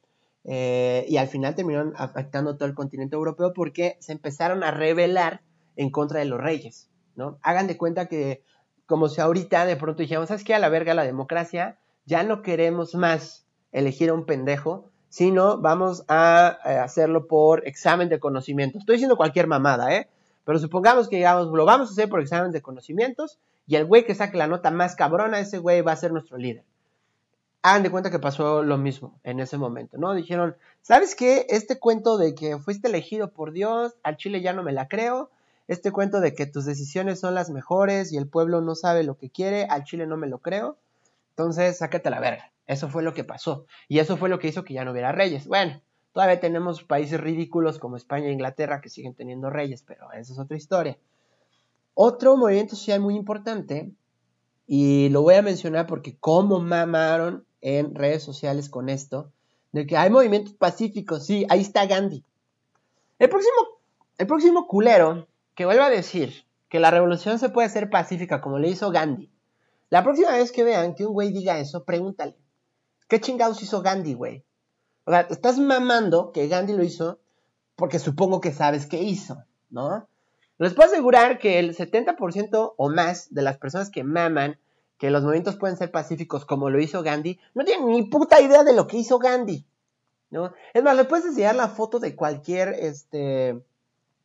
[0.46, 5.42] eh, y al final terminaron afectando todo el continente europeo porque se empezaron a rebelar
[5.76, 6.90] en contra de los reyes.
[7.16, 7.40] ¿no?
[7.42, 8.44] Hagan de cuenta que,
[8.86, 10.54] como si ahorita de pronto dijéramos, ¿sabes qué?
[10.54, 16.04] A la verga la democracia, ya no queremos más elegir a un pendejo, sino vamos
[16.10, 18.82] a eh, hacerlo por examen de conocimientos.
[18.82, 20.10] Estoy diciendo cualquier mamada, ¿eh?
[20.44, 24.06] Pero supongamos que digamos, lo vamos a hacer por examen de conocimientos y el güey
[24.06, 26.66] que saque la nota más cabrona, ese güey va a ser nuestro líder.
[27.62, 30.14] Hagan de cuenta que pasó lo mismo en ese momento, ¿no?
[30.14, 31.46] Dijeron, ¿sabes qué?
[31.48, 35.30] Este cuento de que fuiste elegido por Dios, al Chile ya no me la creo,
[35.70, 39.16] este cuento de que tus decisiones son las mejores y el pueblo no sabe lo
[39.16, 40.76] que quiere, al Chile no me lo creo.
[41.30, 42.52] Entonces, sácate la verga.
[42.68, 43.66] Eso fue lo que pasó.
[43.88, 45.48] Y eso fue lo que hizo que ya no hubiera reyes.
[45.48, 45.82] Bueno,
[46.14, 50.40] todavía tenemos países ridículos como España e Inglaterra que siguen teniendo reyes, pero esa es
[50.40, 50.98] otra historia.
[51.94, 53.92] Otro movimiento social muy importante,
[54.68, 59.32] y lo voy a mencionar porque como mamaron en redes sociales con esto,
[59.72, 61.26] de que hay movimientos pacíficos.
[61.26, 62.24] Sí, ahí está Gandhi.
[63.20, 63.56] El próximo,
[64.18, 68.60] el próximo culero que vuelva a decir que la revolución se puede hacer pacífica como
[68.60, 69.30] le hizo Gandhi.
[69.90, 72.36] La próxima vez que vean que un güey diga eso, pregúntale.
[73.08, 74.44] ¿Qué chingados hizo Gandhi, güey?
[75.06, 77.20] O sea, estás mamando que Gandhi lo hizo
[77.76, 80.08] porque supongo que sabes qué hizo, ¿no?
[80.58, 84.58] Les puedo asegurar que el 70% o más de las personas que maman
[84.98, 88.64] que los movimientos pueden ser pacíficos como lo hizo Gandhi, no tienen ni puta idea
[88.64, 89.66] de lo que hizo Gandhi,
[90.30, 90.54] ¿no?
[90.74, 93.62] Es más, le puedes enseñar la foto de cualquier, este,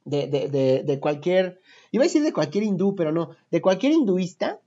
[0.05, 1.61] de, de, de, de cualquier,
[1.91, 4.61] iba a decir de cualquier hindú, pero no, de cualquier hinduista,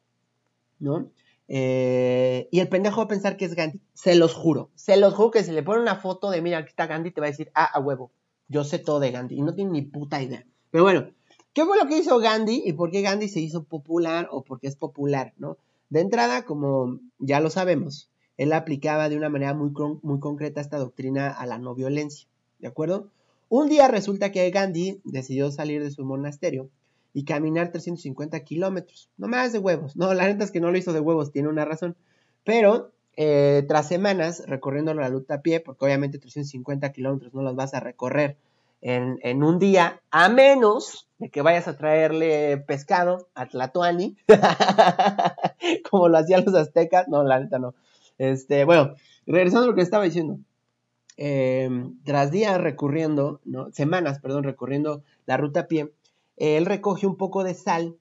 [0.80, 1.10] ¿no?
[1.48, 3.82] Eh, y el pendejo va a pensar que es Gandhi.
[3.94, 4.72] Se los juro.
[4.76, 7.22] Se los juro que si le pone una foto de, mira, aquí está Gandhi, te
[7.22, 8.12] va a decir, ah, a huevo.
[8.48, 9.36] Yo sé todo de Gandhi.
[9.36, 10.46] Y no tiene ni puta idea.
[10.72, 11.10] Pero bueno,
[11.54, 14.60] ¿qué fue lo que hizo Gandhi y por qué Gandhi se hizo popular o por
[14.60, 15.58] qué es popular, ¿no?
[15.90, 19.72] De entrada, como ya lo sabemos, él aplicaba de una manera muy,
[20.02, 22.28] muy concreta esta doctrina a la no violencia,
[22.60, 23.12] ¿de acuerdo?
[23.50, 26.70] Un día resulta que Gandhi decidió salir de su monasterio
[27.14, 29.10] y caminar 350 kilómetros.
[29.18, 29.96] No más de huevos.
[29.96, 31.96] No, la neta es que no lo hizo de huevos, tiene una razón.
[32.44, 37.56] Pero eh, tras semanas recorriendo la ruta a pie, porque obviamente 350 kilómetros no los
[37.56, 38.38] vas a recorrer
[38.86, 44.18] en, un día, a menos de que vayas a traerle pescado a Tlatoani,
[45.90, 47.08] como lo hacían los aztecas.
[47.08, 47.76] No, la neta no.
[48.18, 48.96] Este, bueno,
[49.26, 50.38] regresando a lo que estaba diciendo.
[51.16, 51.70] Eh,
[52.04, 53.72] tras días recorriendo, ¿no?
[53.72, 55.92] semanas, perdón, recorriendo la ruta a pie,
[56.44, 57.98] él recoge un poco de sal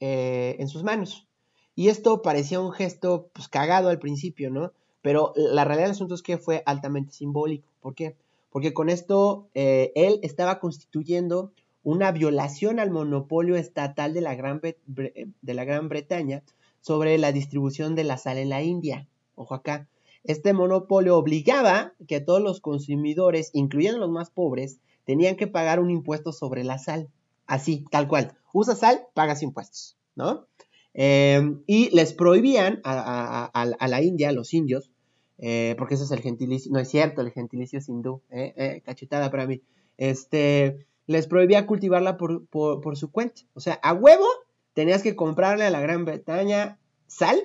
[0.00, 1.26] eh, en sus manos.
[1.74, 4.72] Y esto parecía un gesto pues cagado al principio, ¿no?
[5.02, 7.68] pero la realidad del asunto es que fue altamente simbólico.
[7.80, 8.16] ¿Por qué?
[8.50, 14.60] Porque con esto eh, él estaba constituyendo una violación al monopolio estatal de la, Gran
[14.60, 16.42] de la Gran Bretaña
[16.80, 19.06] sobre la distribución de la sal en la India.
[19.34, 19.88] Ojo acá.
[20.24, 25.90] Este monopolio obligaba que todos los consumidores, incluyendo los más pobres, tenían que pagar un
[25.90, 27.08] impuesto sobre la sal.
[27.48, 28.36] Así, tal cual.
[28.52, 30.46] Usa sal, pagas impuestos, ¿no?
[30.92, 33.50] Em, y les prohibían a,
[33.88, 34.90] la India, a los indios,
[35.38, 38.82] eh, porque eso es el gentilicio, no es cierto, el gentilicio es hindú, eh, eh,
[38.84, 39.62] cachetada para mí,
[39.96, 43.42] este, les prohibía cultivarla por, su cuenta.
[43.54, 44.26] O sea, a huevo
[44.74, 47.40] tenías que comprarle a la Gran Bretaña sal,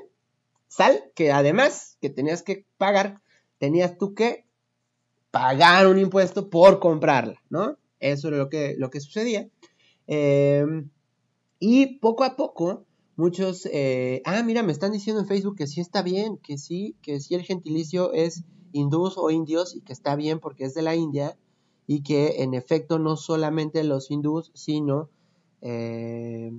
[0.67, 3.21] sal que además que tenías que pagar,
[3.57, 4.45] tenías tú que
[5.31, 7.77] pagar un impuesto por comprarla, ¿no?
[7.99, 9.47] Eso era lo que sucedía.
[10.07, 10.89] Em,
[11.59, 12.85] y poco a poco,
[13.15, 16.95] muchos, eh, ah, mira, me están diciendo en Facebook que sí está bien, que sí,
[17.01, 20.81] que sí el gentilicio es hindús o indios y que está bien porque es de
[20.81, 21.37] la India
[21.87, 25.09] y que en efecto no solamente los hindús, sino,
[25.61, 26.51] eh,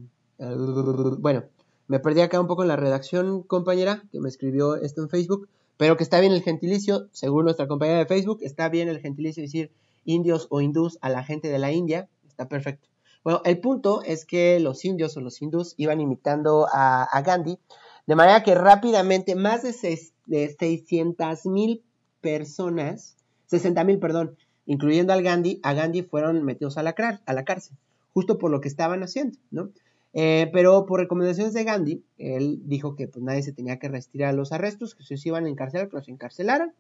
[1.19, 1.45] bueno,
[1.87, 5.49] me perdí acá un poco en la redacción, compañera, que me escribió esto en Facebook,
[5.77, 9.43] pero que está bien el gentilicio, según nuestra compañera de Facebook, está bien el gentilicio
[9.43, 9.71] decir
[10.05, 12.94] indios o hindús a la gente de la India, está perfecto.
[13.25, 17.59] Bueno, el punto es que los indios o los hindús iban imitando a, Gandhi,
[18.07, 21.83] de manera que rápidamente más de, de 600 mil
[22.21, 23.17] personas,
[23.47, 26.95] 60 mil, perdón, incluyendo al Gandhi, a Gandhi fueron metidos a la,
[27.25, 27.79] a la cárcel,
[28.13, 29.71] justo por lo que estaban haciendo, ¿no?
[30.13, 34.35] Eh, pero por recomendaciones de Gandhi, él dijo que pues nadie se tenía que retirar
[34.35, 36.73] los arrestos, que si se iban a encarcelar, que los encarcelaran.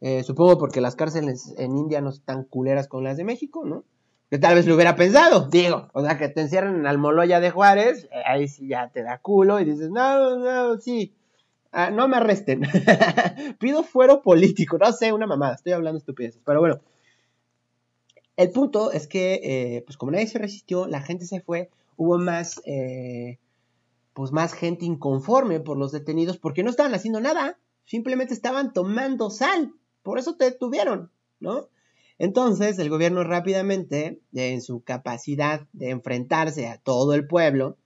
[0.00, 3.84] Eh, supongo porque las cárceles en India no están culeras con las de México, ¿no?
[4.32, 7.50] Que tal vez lo hubiera pensado, digo, o sea, que te encierran en Almoloya de
[7.50, 11.12] Juárez, eh, ahí sí ya te da culo y dices, no, no, sí,
[11.70, 12.62] ah, no me arresten.
[13.58, 16.80] Pido fuero político, no sé, una mamada, estoy hablando estupideces, pero bueno.
[18.38, 21.68] El punto es que, pues como nadie se resistió, la gente se fue,
[21.98, 23.38] hubo más, eh,
[24.14, 29.28] pues más gente inconforme por los detenidos porque no estaban haciendo nada, simplemente estaban tomando
[29.28, 31.68] sal, por eso te detuvieron, ¿no?
[32.18, 37.76] Entonces el gobierno rápidamente, en su capacidad de enfrentarse a todo el pueblo,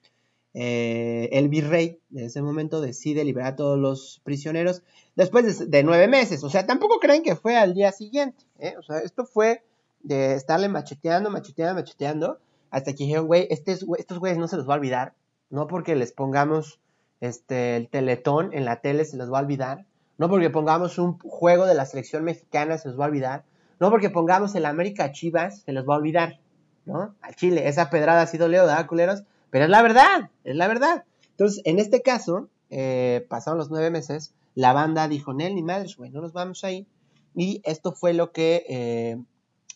[0.59, 4.83] eh, el virrey en ese momento decide liberar a todos los prisioneros
[5.15, 6.43] después de, nueve meses.
[6.45, 8.45] O sea, tampoco creen que fue al día siguiente.
[8.59, 8.75] ¿eh?
[8.79, 9.63] O sea, esto fue
[10.03, 12.39] de estarle macheteando, macheteando, macheteando
[12.71, 13.85] hasta que dijeron, güey, estos
[14.19, 15.15] güeyes no se los va a olvidar.
[15.51, 16.81] No porque les pongamos
[17.21, 19.87] este, el teletón en la tele se les va a olvidar.
[20.19, 23.45] No porque pongamos un juego de la selección mexicana se les va a olvidar.
[23.79, 26.41] No porque pongamos el América Chivas se les va a olvidar.
[26.85, 27.15] ¿No?
[27.21, 29.25] Al Chile, esa pedrada ha sido leo, ¿verdad, culeros?
[29.51, 31.05] Pero es la verdad, es la verdad.
[31.31, 35.97] Entonces, en este caso, eh, pasaron los nueve meses, la banda dijo, Nel, ni madres,
[35.97, 36.87] güey, no nos vamos ahí.
[37.35, 39.19] Y esto fue lo que eh,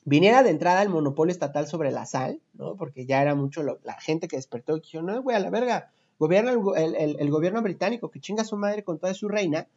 [0.04, 2.76] viniera de entrada el monopolio estatal sobre la sal, ¿no?
[2.76, 5.90] Porque ya era mucho la gente que despertó y dijo, no, güey, a la verga,
[6.18, 9.68] gobierna el, gobierno británico que chinga a su madre con toda su reina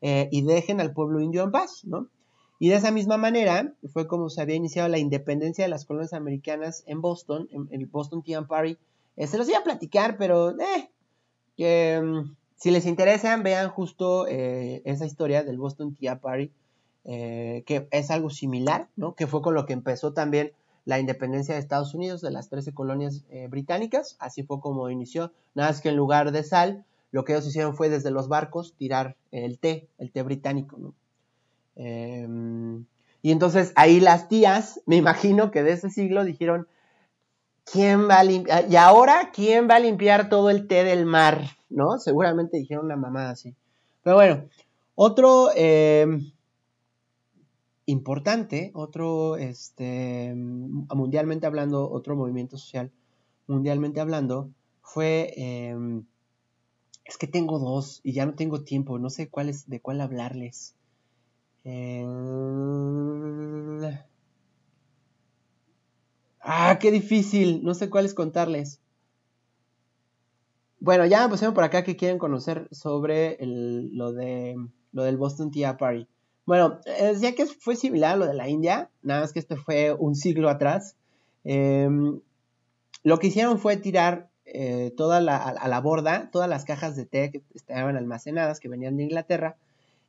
[0.00, 2.08] eh, y dejen al pueblo indio en paz, ¿no?
[2.58, 6.12] Y de esa misma manera fue como se había iniciado la independencia de las colonias
[6.12, 8.76] americanas en Boston, en el Boston Tea Party.
[9.16, 10.54] Eh, se los iba a platicar, pero
[11.56, 16.50] eh, mm, si les interesan, vean justo eh, esa historia del Boston Tea Party
[17.04, 19.14] eh, que es algo similar, ¿no?
[19.14, 20.52] Que fue con lo que empezó también
[20.84, 25.68] la independencia de Estados Unidos, de las 13 colonias británicas, así fue como inició, nada
[25.68, 29.16] más que en lugar de sal, lo que ellos hicieron fue desde los barcos tirar
[29.30, 30.94] el té, el té británico, ¿no?
[31.78, 32.84] Em,
[33.22, 36.66] y entonces ahí las tías, me imagino que de ese siglo dijeron,
[37.64, 38.66] ¿quién va a limpiar?
[38.68, 41.44] Y ahora, ¿quién va a limpiar todo el té del mar?
[41.70, 41.98] ¿No?
[41.98, 43.54] Seguramente dijeron una mamada así.
[44.02, 44.44] Pero bueno,
[44.96, 46.32] otro, em,
[47.86, 52.90] importante, otro, este, mundialmente hablando, otro movimiento social,
[53.46, 54.50] mundialmente hablando,
[54.82, 56.04] fue, em,
[57.04, 60.00] es que tengo dos y ya no tengo tiempo, no sé cuál es, de cuál
[60.00, 60.74] hablarles.
[66.40, 68.80] Ah, qué difícil, no sé cuáles contarles.
[70.80, 74.56] Bueno, ya me por acá que quieren conocer sobre lo, de,
[74.92, 76.06] lo del Boston Tea Party.
[76.46, 79.92] Bueno, decía que fue similar a lo de la India, nada más que este fue
[79.92, 80.96] un siglo atrás.
[81.44, 82.20] Em,
[83.02, 87.30] lo que hicieron fue tirar eh, toda a, la borda todas las cajas de té
[87.30, 89.58] que estaban almacenadas, que venían de Inglaterra,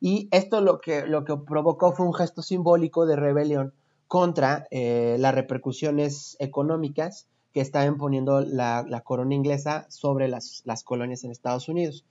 [0.02, 3.74] y esto lo que, lo que provocó fue un gesto simbólico de rebelión
[4.08, 11.24] contra eh, las repercusiones económicas que estaba imponiendo la, corona inglesa sobre las, las colonias
[11.24, 12.06] en Estados Unidos.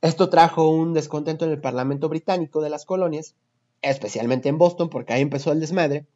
[0.00, 3.34] esto trajo un descontento en el Parlamento británico de las colonias,
[3.82, 6.06] especialmente en Boston, porque ahí empezó el desmadre.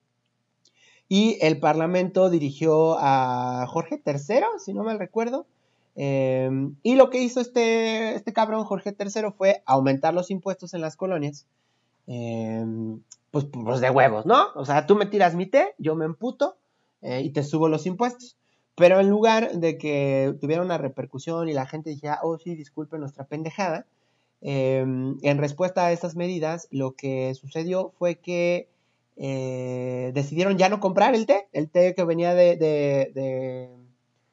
[1.09, 5.47] Y el Parlamento dirigió a Jorge III, si no mal recuerdo.
[5.97, 10.80] Em, y lo que hizo este, este cabrón, Jorge III, fue aumentar los impuestos en
[10.80, 11.47] las colonias.
[12.07, 14.49] Em, pues, pues, de huevos, ¿no?
[14.55, 16.57] O sea, tú me tiras mi té, yo me emputo
[17.03, 18.36] eh, y te subo los impuestos.
[18.76, 22.99] Pero en lugar de que tuviera una repercusión y la gente dijera, oh sí, disculpe
[22.99, 23.86] nuestra pendejada,
[24.40, 28.68] em, en respuesta a estas medidas, lo que sucedió fue que
[29.16, 33.70] eh, decidieron ya no comprar el té, el té que venía de, de,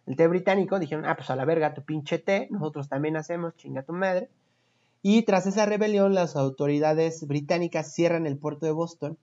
[0.07, 3.55] el té británico, dijeron, ah, pues a la verga, tu pinche té, nosotros también hacemos,
[3.55, 4.29] chinga tu madre.
[5.01, 9.17] Y tras esa rebelión, las autoridades británicas cierran el puerto de Boston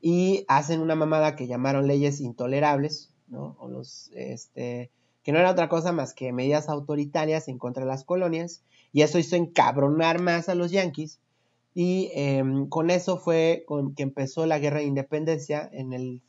[0.00, 3.56] y hacen una mamada que llamaron leyes intolerables, ¿no?
[3.58, 4.90] O los, este,
[5.22, 8.62] que no era otra cosa más que medidas autoritarias en contra de las colonias,
[8.92, 11.18] y eso hizo encabronar más a los yanquis,
[11.74, 16.22] y em, con eso fue con que empezó la guerra de independencia en el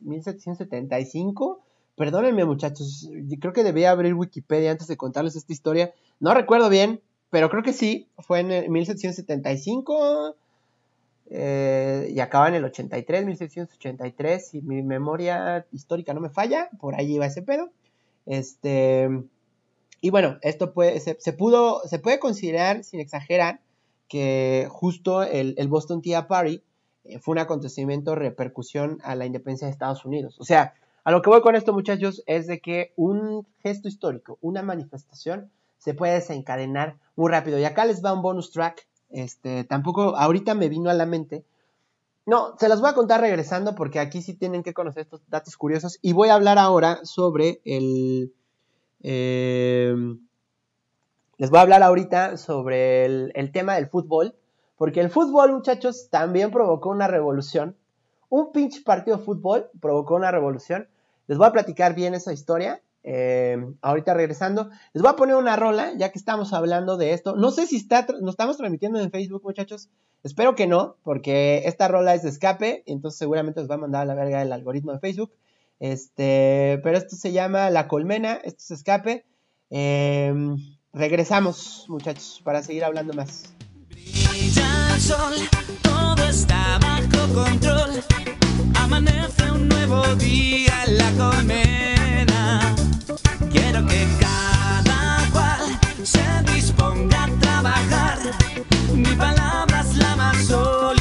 [0.00, 1.62] 1775.
[2.00, 5.92] Perdónenme muchachos, creo que debía abrir Wikipedia antes de contarles esta historia.
[6.18, 10.34] No recuerdo bien, pero creo que sí, fue en el 1775
[11.28, 16.94] eh, y acaba en el 83, 1783, si mi memoria histórica no me falla, por
[16.94, 17.68] ahí iba ese pedo.
[18.24, 19.10] Este,
[20.00, 23.60] y bueno, esto puede, se, pudo, se puede considerar, sin exagerar,
[24.08, 26.62] que justo el, Boston Tea Party
[27.04, 30.40] eh, fue un acontecimiento repercusión a la independencia de Estados Unidos.
[30.40, 30.72] O sea,
[31.04, 35.50] a lo que voy con esto, muchachos, es de que un gesto histórico, una manifestación,
[35.78, 37.58] se puede desencadenar muy rápido.
[37.58, 41.44] Y acá les va un bonus track este, tampoco ahorita me vino a la mente.
[42.26, 45.56] No, se las voy a contar regresando porque aquí sí tienen que conocer estos datos
[45.56, 45.98] curiosos.
[46.00, 48.32] Y voy a hablar ahora sobre el...
[49.02, 49.94] Eh,
[51.38, 54.34] les voy a hablar ahorita sobre el, el tema del fútbol.
[54.76, 57.76] Porque el fútbol, muchachos, también provocó una revolución.
[58.30, 60.88] Un pinche partido de fútbol provocó una revolución.
[61.26, 62.80] Les voy a platicar bien esa historia.
[63.02, 67.34] Eh, ahorita regresando, les voy a poner una rola, ya que estamos hablando de esto.
[67.34, 69.88] No sé si está, nos estamos transmitiendo en Facebook, muchachos.
[70.22, 74.02] Espero que no, porque esta rola es de escape, entonces seguramente os va a mandar
[74.02, 75.32] a la verga el algoritmo de Facebook.
[75.80, 79.24] Este, pero esto se llama La Colmena, esto es escape.
[79.70, 80.32] Eh,
[80.92, 83.54] regresamos, muchachos, para seguir hablando más.
[85.00, 85.34] Sol,
[85.82, 88.04] todo está bajo control.
[88.74, 92.74] Amanece un nuevo día en la colmena.
[93.50, 98.18] Quiero que cada cual se disponga a trabajar.
[98.94, 100.99] Mi palabra es la más sólida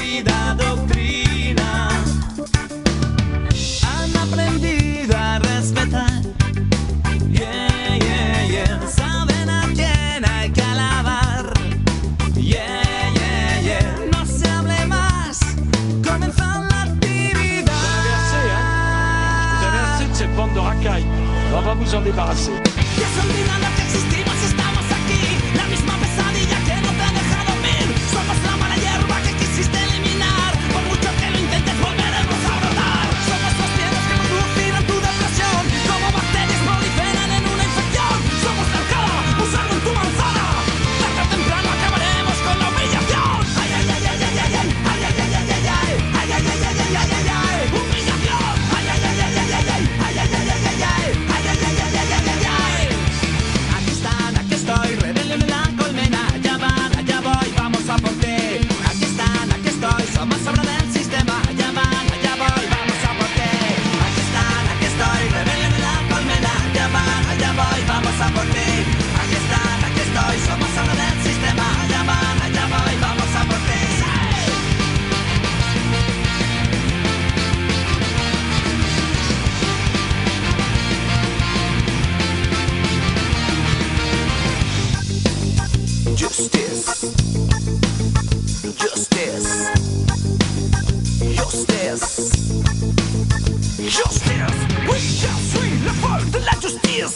[21.75, 22.68] vous en débarrasser.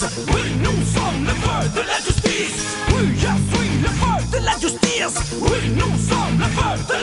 [0.01, 2.77] Nous sommes le feu de la justice.
[2.89, 5.15] Oui, je suis le feu de la justice.
[5.75, 7.03] Nous sommes le feu de la justice.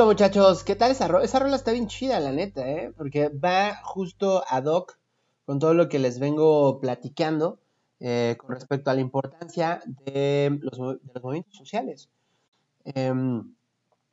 [0.00, 1.26] Listo, muchachos, ¿qué tal esa rola?
[1.26, 2.90] Esa rola está bien chida, la neta, ¿eh?
[2.96, 4.98] Porque va justo ad hoc
[5.44, 7.58] con todo lo que les vengo platicando
[7.98, 12.08] eh, con respecto a la importancia de los, movimientos sociales.
[12.86, 13.54] Em,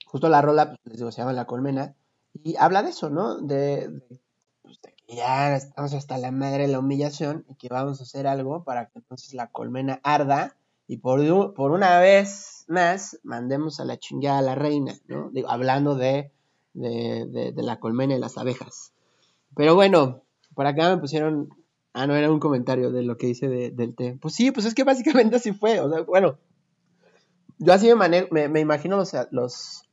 [0.06, 1.96] justo la rola, pues, les digo, se llama La Colmena,
[2.34, 3.38] y habla de eso, ¿no?
[3.38, 3.90] De,
[4.64, 8.04] pues, de que ya estamos hasta la madre de la humillación y que vamos a
[8.04, 10.58] hacer algo para que entonces la colmena arda
[10.88, 15.30] y por, por una vez más mandemos a la chingada a la reina, ¿no?
[15.32, 16.32] Digo, hablando de,
[16.74, 18.94] de, de- de la colmena y las abejas.
[19.56, 20.24] Pero bueno,
[20.56, 21.50] por acá me pusieron...
[21.94, 24.18] Ah, no, era un comentario de lo que hice de- del té.
[24.22, 25.80] Pues sí, pues es que básicamente así fue.
[25.80, 26.38] O sea, bueno,
[27.58, 29.84] yo así me, mane- me, me imagino los, los,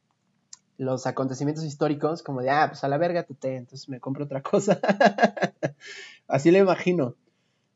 [0.77, 4.25] los acontecimientos históricos como de, ah, pues a la verga tu té, entonces me compro
[4.25, 4.79] otra cosa.
[6.29, 7.15] así lo imagino.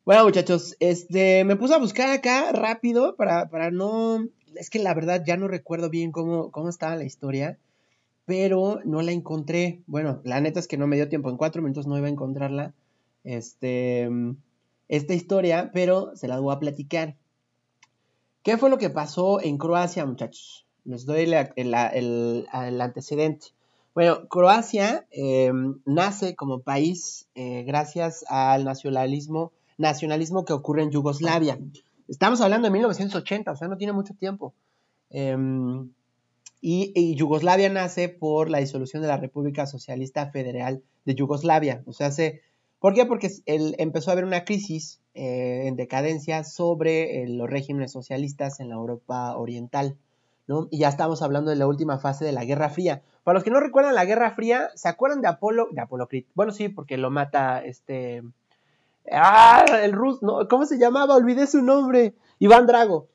[0.09, 4.26] Bueno, muchachos, este, me puse a buscar acá rápido para, para no...
[4.54, 7.59] Es que la verdad ya no recuerdo bien cómo, cómo estaba la historia,
[8.24, 9.82] pero no la encontré.
[9.86, 12.11] Bueno, la neta es que no me dio tiempo, en cuatro minutos no iba a
[12.11, 12.72] encontrarla,
[13.22, 14.09] este,
[14.88, 17.14] esta historia, pero se la voy a platicar.
[18.42, 20.64] ¿Qué fue lo que pasó en Croacia, muchachos?
[20.84, 23.48] Les doy el- el antecedente.
[23.94, 25.52] Bueno, Croacia eh,
[25.84, 31.59] nace como país eh, gracias al nacionalismo, nacionalismo que ocurre en Yugoslavia.
[32.09, 34.55] Estamos hablando de 1980, o sea, no tiene mucho tiempo.
[35.11, 35.91] Em,
[36.61, 41.83] y, y Yugoslavia nace por la disolución de la República Socialista Federal de Yugoslavia.
[41.87, 42.41] O sea, hace,
[42.81, 43.07] ¿por qué?
[43.07, 48.61] Porque el- empezó a haber una crisis eh, en decadencia sobre eh, los regímenes socialistas
[48.61, 49.97] en la Europa Oriental.
[50.47, 50.66] ¿no?
[50.70, 53.03] Y ya estamos hablando de la última fase de la Guerra Fría.
[53.22, 55.68] Para los que no recuerdan la Guerra Fría, ¿se acuerdan de Apolo?
[55.72, 56.24] De Apolo Creed.
[56.35, 58.22] Bueno, sí, porque lo mata este.
[59.12, 61.16] Ah, el ruso, no, ¿cómo se llamaba?
[61.16, 62.14] Olvidé su nombre.
[62.38, 63.09] Iván Drago.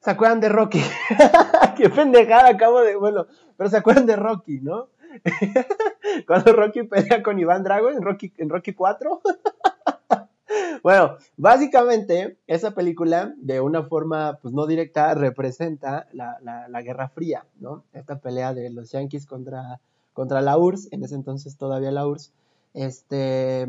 [0.00, 0.80] ¿Se acuerdan de Rocky?
[1.76, 2.96] Qué pendejada acabo de.
[2.96, 3.26] Bueno,
[3.56, 4.88] pero se acuerdan de Rocky, ¿no?
[6.26, 9.20] Cuando Rocky pelea con Iván Drago en Rocky, en Rocky 4.
[10.82, 17.44] bueno, básicamente, esa película, de una forma pues no directa, representa la, la- Guerra Fría,
[17.58, 17.84] ¿no?
[17.92, 19.80] Esta pelea de los Yankees contra,
[20.12, 22.32] contra la URSS, en ese entonces todavía la URSS.
[22.74, 23.66] Este.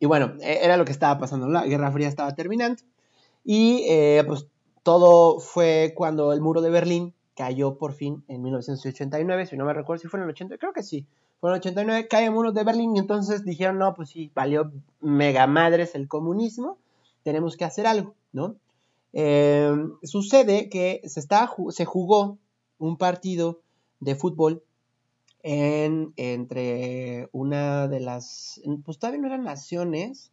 [0.00, 2.82] Y bueno, e- era lo que estaba pasando, la Guerra Fría estaba terminando.
[3.44, 4.46] Y eh, pues
[4.82, 9.72] todo fue cuando el muro de Berlín cayó por fin en 1989, si no me
[9.72, 11.06] recuerdo si fue en el 80, creo que sí,
[11.40, 14.30] fue en el 89, cae el muro de Berlín y entonces dijeron, no, pues sí,
[14.34, 16.78] valió mega madres el comunismo,
[17.22, 18.56] tenemos que hacer algo, ¿no?
[19.12, 19.72] Eh,
[20.02, 22.38] sucede que se, ju- se jugó
[22.78, 23.60] un partido
[24.00, 24.62] de fútbol
[25.50, 30.30] en, entre una de las, pues todavía no eran naciones,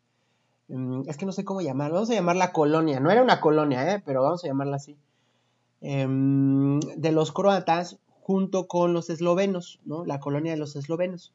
[0.67, 3.93] mm, es que no sé cómo llamarlo, vamos a llamarla colonia, no era una colonia,
[3.93, 4.03] ¿eh?
[4.05, 4.97] pero vamos a llamarla así,
[5.79, 10.03] em, de los croatas junto con los eslovenos, ¿no?
[10.03, 11.31] La colonia de los eslovenos.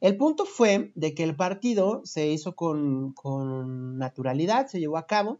[0.00, 5.06] El punto fue de que el partido se hizo con, con naturalidad, se llevó a
[5.06, 5.38] cabo,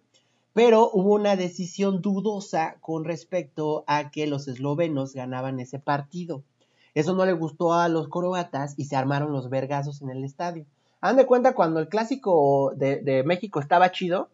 [0.53, 6.43] pero hubo una decisión dudosa con respecto a que los eslovenos ganaban ese partido.
[6.95, 10.65] Eso no le gustó a los croatas y se armaron los vergazos en el estadio.
[11.01, 14.29] Hagan de cuenta cuando el clásico de, México estaba chido,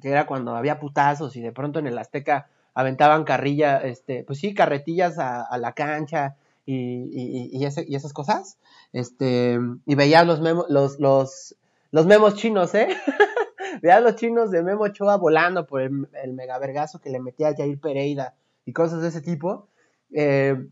[0.00, 4.38] que era cuando había putazos y de pronto en el Azteca aventaban carrilla, este, pues
[4.38, 6.36] sí, carretillas a, la cancha
[6.66, 8.58] y, y esas cosas.
[8.92, 11.56] Este, y veías los memos, los, los,
[11.90, 12.88] los memos chinos, ¿eh?
[13.82, 17.54] veías los chinos de Memo Ochoa volando por el, el megavergazo que le metía a
[17.54, 18.34] Jair Pereira
[18.64, 19.68] y cosas de ese tipo.
[20.12, 20.66] Eh,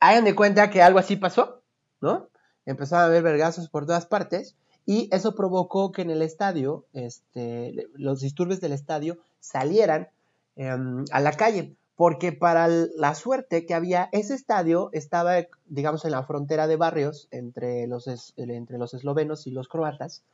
[0.00, 1.62] hagan de cuenta que algo así pasó,
[2.00, 2.28] ¿no?
[2.66, 7.88] Empezaron a haber vergazos por todas partes y eso provocó que en el estadio, este,
[7.94, 10.08] los disturbios del estadio salieran
[10.56, 11.76] em, a la calle.
[11.96, 15.34] porque para la suerte que había, ese estadio estaba,
[15.66, 20.24] digamos, en la frontera de barrios entre los, entre los eslovenos y los croatas,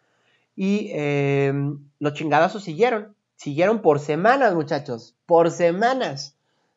[0.57, 1.53] y eh,
[1.99, 6.35] los chingadazos siguieron, siguieron por semanas, muchachos, por semanas.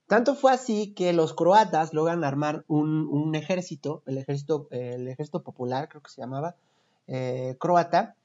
[0.08, 5.88] Tanto fue así que los croatas logran armar un, ejército, el ejército, el ejército popular,
[5.90, 6.56] creo que se llamaba,
[7.08, 8.16] eh, croata,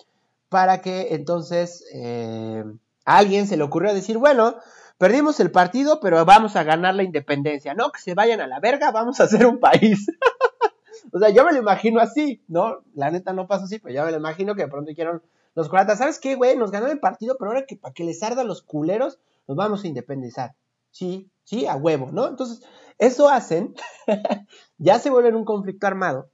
[0.49, 2.65] para que entonces eh,
[3.05, 4.57] a alguien se le ocurrió decir, bueno,
[4.99, 7.91] perdimos el partido, pero vamos a ganar la independencia, ¿no?
[7.91, 10.07] Que se vayan a la verga, vamos a hacer un país.
[11.13, 12.83] o sea, yo me lo imagino así, ¿no?
[12.95, 15.23] La neta no pasa así, pero yo me lo imagino que de pronto dijeron
[15.55, 16.57] los croatas, ¿sabes qué, güey?
[16.57, 19.85] Nos ganaron el partido, pero ahora que para que les arda los culeros, nos vamos
[19.85, 20.55] a independizar.
[20.91, 22.29] Sí, sí, a huevo, ¿no?
[22.29, 22.61] Entonces,
[22.99, 23.75] eso hacen,
[24.79, 26.29] ya se vuelve un conflicto armado,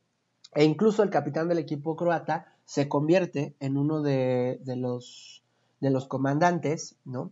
[0.54, 5.44] e incluso el capitán del equipo croata se convierte en uno de, los,
[5.80, 7.30] de los comandantes, ¿no?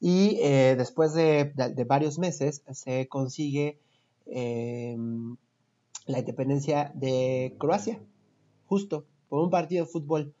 [0.00, 1.52] Y eh, después de,
[1.86, 3.78] varios meses se consigue
[4.26, 5.36] em,
[6.06, 8.00] la independencia de Croacia,
[8.66, 10.34] justo por un partido de fútbol.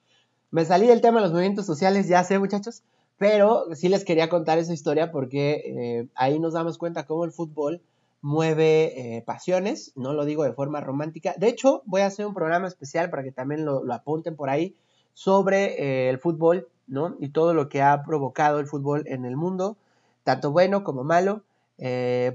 [0.50, 2.82] Me salí del tema de los movimientos sociales, ya sé muchachos,
[3.20, 7.32] pero sí les quería contar esa historia porque eh, ahí nos damos cuenta cómo el
[7.32, 7.82] fútbol
[8.22, 11.34] mueve eh, pasiones, no lo digo de forma romántica.
[11.36, 14.74] De hecho, voy a hacer un programa especial para que también lo, apunten por ahí
[15.12, 17.18] sobre eh, el fútbol, ¿no?
[17.20, 19.76] Y todo lo que ha provocado el fútbol en el mundo,
[20.24, 21.42] tanto bueno como malo.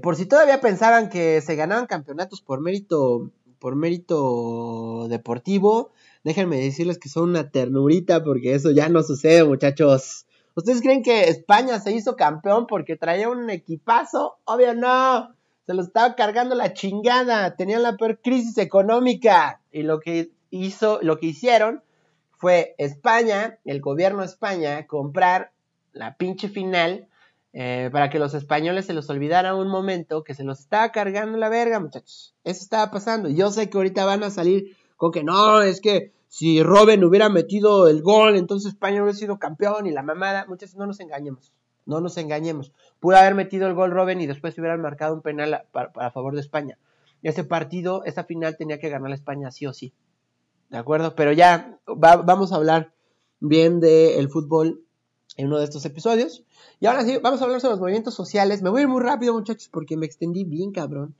[0.02, 5.90] por si todavía pensaban que se ganaban campeonatos por mérito, por mérito deportivo,
[6.22, 10.25] déjenme decirles que son una ternurita porque eso ya no sucede, muchachos.
[10.56, 14.38] ¿Ustedes creen que España se hizo campeón porque traía un equipazo?
[14.46, 15.34] Obvio no.
[15.66, 17.56] Se lo estaba cargando la chingada.
[17.56, 19.60] Tenían la peor crisis económica.
[19.70, 21.82] Y lo que hizo, lo que hicieron
[22.38, 25.52] fue España, el gobierno de España, comprar
[25.92, 27.06] la pinche final
[27.52, 31.36] eh, para que los españoles se los olvidara un momento que se los estaba cargando
[31.36, 32.34] la verga, muchachos.
[32.44, 33.28] Eso estaba pasando.
[33.28, 37.28] Yo sé que ahorita van a salir con que no, es que si Robin hubiera
[37.28, 40.46] metido el gol, entonces España hubiera sido campeón y la mamada.
[40.48, 41.52] Muchachos, no nos engañemos.
[41.84, 42.72] No nos engañemos.
[42.98, 46.40] Pudo haber metido el gol Robin y después hubieran marcado un penal a, favor de
[46.40, 46.78] España.
[47.22, 49.92] Ese partido, esa final tenía que ganar la España sí o sí.
[50.68, 51.14] ¿De acuerdo?
[51.14, 52.92] Pero ya vamos a hablar
[53.38, 54.82] bien del fútbol
[55.36, 56.44] en uno de estos episodios.
[56.80, 58.62] Y ahora sí, vamos a hablar sobre los movimientos sociales.
[58.62, 61.14] Me voy a ir muy rápido, muchachos, porque me extendí bien, cabrón.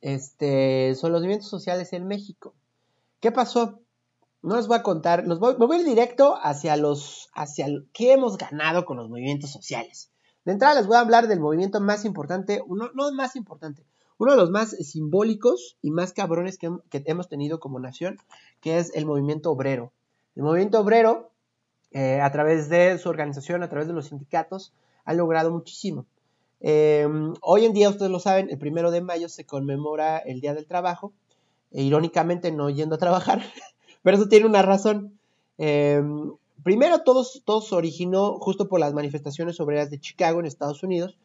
[0.00, 2.54] Este, son los movimientos sociales en México.
[3.20, 3.80] ¿Qué pasó?
[4.44, 7.66] No les voy a contar, los voy, me voy a ir directo hacia los, hacia
[7.92, 10.10] qué hemos ganado con los movimientos sociales.
[10.44, 13.86] De entrada les voy a hablar del movimiento más importante, uno, no más importante,
[14.18, 18.18] uno de los más simbólicos y más cabrones que, hemos tenido como nación,
[18.60, 19.92] que es el movimiento obrero.
[20.36, 21.30] El movimiento obrero,
[21.92, 24.74] eh, a través de su organización, a través de los sindicatos,
[25.06, 26.06] ha logrado muchísimo.
[26.60, 27.08] Eh,
[27.40, 30.66] hoy en día, ustedes lo saben, el primero de mayo se conmemora el Día del
[30.66, 31.14] Trabajo,
[31.70, 33.42] e irónicamente no yendo a trabajar,
[34.04, 35.18] Pero eso tiene una razón.
[35.58, 41.16] Em, primero, todo, se originó justo por las manifestaciones obreras de Chicago en Estados Unidos,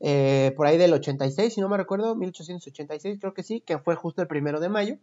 [0.00, 3.96] eh, por ahí del 86, si no me recuerdo, 1886 creo que sí, que fue
[3.96, 4.96] justo el primero de mayo,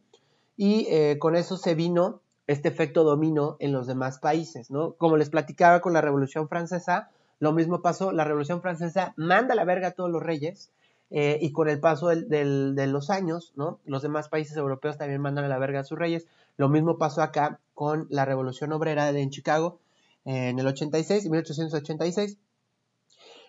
[0.56, 4.94] y eh, con eso se vino este efecto dominó en los demás países, ¿no?
[4.94, 7.10] Como les platicaba con la Revolución Francesa,
[7.40, 10.70] lo mismo pasó, la Revolución Francesa manda la verga a todos los reyes,
[11.12, 13.80] eh, y con el paso de los años, ¿no?
[13.86, 16.26] Los demás países europeos también mandan a la verga a sus reyes.
[16.58, 19.80] Lo mismo pasó acá con la Revolución Obrera en Chicago
[20.24, 22.38] en el 86, 1886.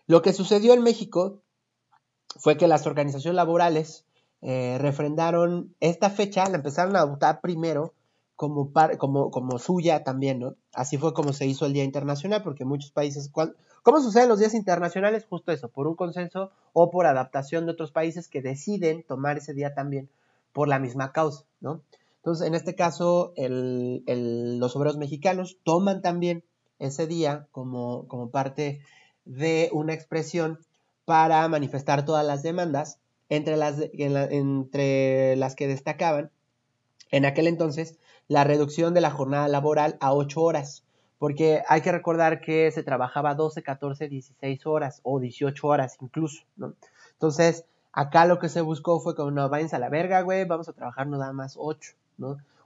[0.07, 1.41] Lo que sucedió en México
[2.39, 4.05] fue que las organizaciones laborales
[4.43, 7.95] eh, refrendaron esta fecha, la empezaron a adoptar primero
[8.37, 10.55] como, como, como suya también, ¿no?
[10.75, 13.31] Así fue como se hizo el Día Internacional, porque muchos países,
[13.83, 15.27] ¿cómo suceden los días internacionales?
[15.29, 19.55] Justo eso, por un consenso o por adaptación de otros países que deciden tomar ese
[19.55, 20.11] día también
[20.53, 21.81] por la misma causa, ¿no?
[22.27, 26.43] Entonces, en este caso, los obreros mexicanos toman también
[26.81, 28.81] ese día como, parte
[29.25, 30.59] de una expresión
[31.05, 32.99] para manifestar todas las demandas,
[33.29, 36.33] entre las, entre las que destacaban
[37.13, 37.97] en aquel entonces
[38.27, 40.83] la reducción de la jornada laboral a 8 horas,
[41.21, 46.43] porque hay que recordar que se trabajaba 12, 14, 16 horas o 18 horas incluso,
[46.57, 46.75] ¿no?
[47.13, 50.69] Entonces, acá lo que se buscó fue como, no, váyanse a la verga, güey, vamos
[50.69, 51.95] a trabajar nada más 8,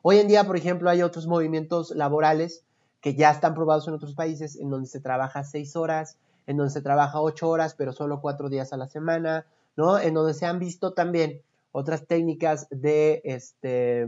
[0.02, 2.64] Hoy en día, por ejemplo, hay otros movimientos laborales
[3.00, 6.72] que ya están probados en otros países en donde se trabaja 6 horas, en donde
[6.72, 9.46] se trabaja 8 horas, pero solo 4 días a la semana,
[9.76, 9.98] ¿no?
[9.98, 11.42] En donde se han visto también
[11.72, 14.06] otras técnicas de, este,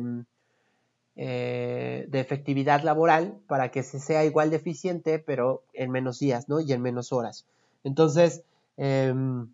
[1.17, 6.49] eh, de efectividad laboral para que se sea igual de eficiente, pero en menos días,
[6.49, 6.61] ¿no?
[6.61, 7.47] Y en menos horas.
[7.85, 8.43] Entonces,
[8.77, 9.53] em,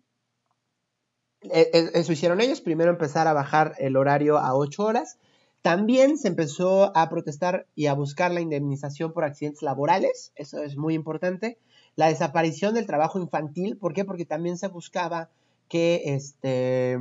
[1.41, 5.17] eh, eh, eso hicieron ellos, primero empezar a bajar el horario a 8 horas.
[5.61, 10.77] También se empezó a protestar y a buscar la indemnización por accidentes laborales, eso es
[10.77, 11.57] muy importante.
[11.95, 14.05] La desaparición del trabajo infantil, ¿por qué?
[14.05, 15.29] Porque también se buscaba
[15.67, 16.97] que, este,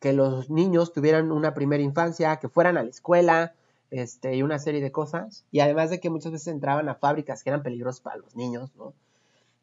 [0.00, 3.54] que los niños tuvieran una primera infancia, que fueran a la escuela,
[3.92, 5.44] este, y una serie de cosas.
[5.52, 8.72] Y además de que muchas veces entraban a fábricas que eran peligrosas para los niños,
[8.76, 8.94] ¿no?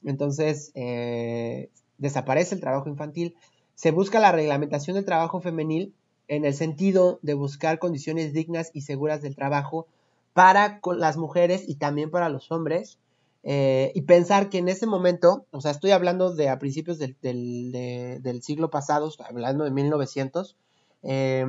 [0.03, 3.35] Entonces, eh, desaparece el trabajo infantil.
[3.75, 5.93] Se busca la reglamentación del trabajo femenil
[6.29, 9.87] en el sentido de buscar condiciones dignas y seguras del trabajo
[10.33, 12.97] para las mujeres y también para los hombres.
[13.43, 17.15] Eh, y pensar que en ese momento, o sea, estoy hablando de a principios del,
[17.21, 20.55] del, siglo pasado, hablando de 1900,
[21.03, 21.45] eh,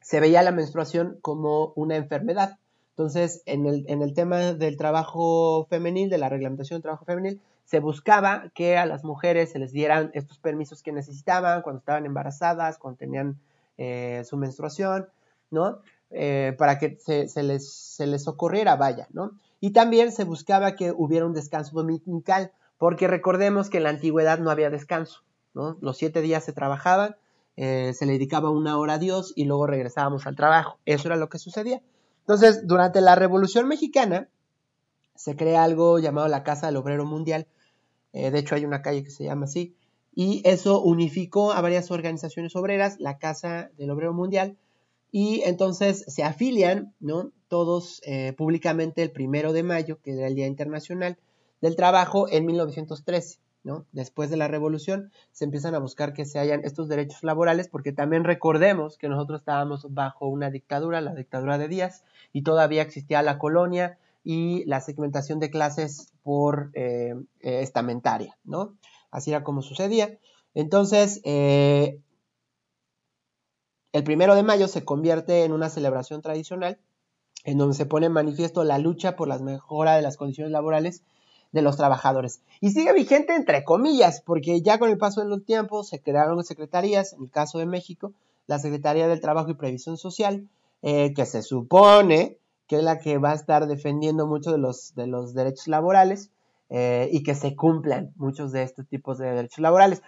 [0.00, 2.58] se veía la menstruación como una enfermedad.
[2.90, 7.40] Entonces, en el, en el tema del trabajo femenil, de la reglamentación del trabajo femenil,
[7.64, 12.06] se buscaba que a las mujeres se les dieran estos permisos que necesitaban cuando estaban
[12.06, 13.40] embarazadas, cuando tenían
[13.76, 15.08] eh, su menstruación,
[15.50, 15.80] ¿no?
[16.10, 19.32] Eh, para que se, les, se les ocurriera, vaya, ¿no?
[19.60, 24.38] Y también se buscaba que hubiera un descanso dominical, porque recordemos que en la antigüedad
[24.38, 25.22] no había descanso,
[25.54, 25.76] ¿no?
[25.80, 27.16] Los siete días se trabajaban,
[27.56, 30.78] eh, se le dedicaba una hora a Dios y luego regresábamos al trabajo.
[30.84, 31.82] Eso era lo que sucedía.
[32.20, 34.28] Entonces, durante la Revolución Mexicana,
[35.14, 37.46] se crea algo llamado la Casa del Obrero Mundial.
[38.12, 39.76] De hecho, hay una calle que se llama así.
[40.14, 44.56] Y eso unificó a varias organizaciones obreras, la Casa del Obrero Mundial.
[45.10, 47.30] Y entonces se afilian, ¿no?
[47.48, 51.18] Todos eh, públicamente el primero de mayo, que era el Día Internacional
[51.60, 53.38] del Trabajo, en 1913.
[53.92, 57.92] Después de la revolución se empiezan a buscar que se hayan estos derechos laborales porque
[57.92, 63.22] también recordemos que nosotros estábamos bajo una dictadura, la dictadura de Díaz, y todavía existía
[63.22, 68.74] la colonia y la segmentación de clases por eh, eh, estamentaria, ¿no?
[69.14, 70.18] Así era como sucedía.
[70.54, 72.00] Entonces, eh,
[73.92, 76.80] el primero de mayo se convierte en una celebración tradicional
[77.44, 81.04] en donde se pone en manifiesto la lucha por la mejora de las condiciones laborales
[81.52, 82.40] de los trabajadores.
[82.60, 86.42] Y sigue vigente entre comillas, porque ya con el paso de los tiempos se crearon
[86.42, 88.12] secretarías, en el caso de México,
[88.48, 90.48] la Secretaría del Trabajo y Previsión Social,
[90.82, 95.34] eh, que se supone que es la que va a estar defendiendo los, de los
[95.34, 96.32] derechos laborales
[96.70, 100.02] eh, y que se cumplan muchos de estos tipos de derechos laborales.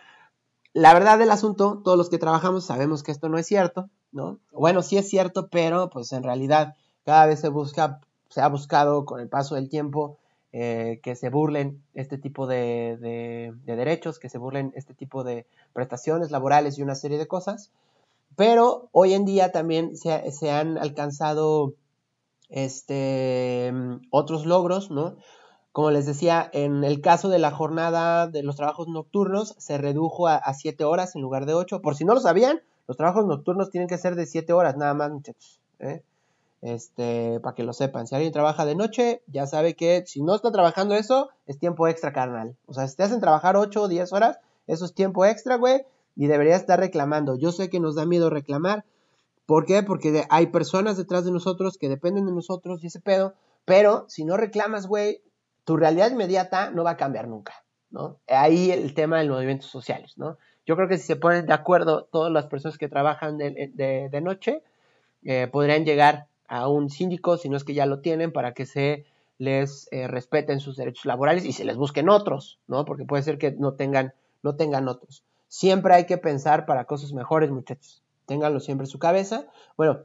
[0.72, 4.40] La verdad del asunto, todos los que trabajamos sabemos que esto no es cierto, ¿no?
[4.52, 9.04] Bueno, sí es cierto, pero pues en realidad cada vez se busca, se ha buscado
[9.04, 10.18] con el paso del tiempo
[10.58, 16.30] eh, que se burlen este tipo de, derechos, que se burlen este tipo de prestaciones
[16.30, 17.70] laborales y una serie de cosas.
[18.36, 21.74] Pero hoy en día también se, han alcanzado
[22.48, 23.70] este,
[24.10, 25.16] otros logros, ¿no?
[25.76, 30.26] Como les decía, en el caso de la jornada de los trabajos nocturnos, se redujo
[30.26, 31.82] a, siete horas en lugar de ocho.
[31.82, 34.94] Por si no lo sabían, los trabajos nocturnos tienen que ser de siete horas, nada
[34.94, 35.12] más.
[35.80, 36.02] ¿eh?
[36.62, 38.06] Este, para que lo sepan.
[38.06, 41.86] Si alguien trabaja de noche, ya sabe que si no está trabajando eso, es tiempo
[41.88, 42.56] extra, carnal.
[42.64, 45.84] O sea, si te hacen trabajar 8 o 10 horas, eso es tiempo extra, güey.
[46.16, 47.36] Y debería estar reclamando.
[47.36, 48.86] Yo sé que nos da miedo reclamar.
[49.44, 49.82] ¿Por qué?
[49.82, 53.34] Porque hay personas detrás de nosotros que dependen de nosotros y ese pedo.
[53.66, 55.20] Pero si no reclamas, güey,
[55.66, 58.20] tu realidad inmediata no va a cambiar nunca, ¿no?
[58.28, 60.38] Ahí el tema de los movimientos sociales, ¿no?
[60.64, 64.62] Yo creo que si se ponen de acuerdo todas las personas que trabajan de, noche,
[65.24, 68.64] eh, podrían llegar a un síndico, si no es que ya lo tienen, para que
[68.64, 69.06] se
[69.38, 72.84] les eh, respeten sus derechos laborales y se les busquen otros, ¿no?
[72.84, 74.14] Porque puede ser que no tengan,
[74.44, 75.24] no tengan otros.
[75.48, 78.04] Siempre hay que pensar para cosas mejores, muchachos.
[78.26, 79.46] Ténganlo siempre en su cabeza.
[79.76, 80.02] Bueno,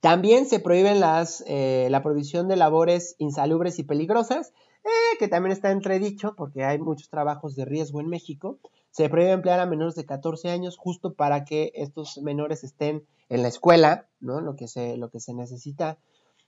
[0.00, 4.52] también se prohíben las, eh, la provisión de labores insalubres y peligrosas,
[4.84, 8.58] eh, que también está entredicho porque hay muchos trabajos de riesgo en México.
[8.90, 13.42] Se prohíbe emplear a menores de 14 años justo para que estos menores estén en
[13.42, 14.40] la escuela, ¿no?
[14.40, 15.98] Lo que se, lo que se necesita.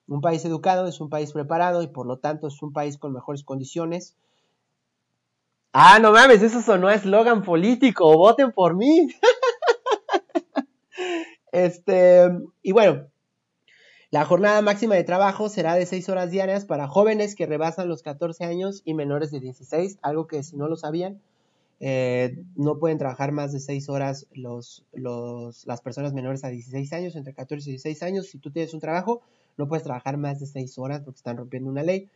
[0.07, 3.12] Un país educado es un país preparado y por lo tanto es un país con
[3.12, 4.16] mejores condiciones.
[5.72, 9.09] Ah, no mames, eso sonó a eslogan político, voten por mí.
[11.53, 12.30] este,
[12.62, 13.07] y bueno,
[14.14, 18.04] la jornada máxima de trabajo será de 6 horas diarias para jóvenes que rebasan los
[18.04, 21.20] 14 años y menores de 16, algo que si no lo sabían,
[21.80, 27.16] eh, no pueden trabajar más de 6 horas los, las personas menores a 16 años,
[27.16, 28.26] entre 14 y 16 años.
[28.28, 29.20] Si tú tienes un trabajo,
[29.56, 32.08] no puedes trabajar más de 6 horas porque están rompiendo una ley.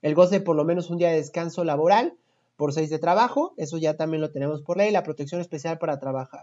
[0.00, 2.14] El goce de por lo menos un día de descanso laboral
[2.56, 4.92] por 6 de trabajo, eso ya también lo tenemos por ley.
[4.92, 5.98] La protección especial para,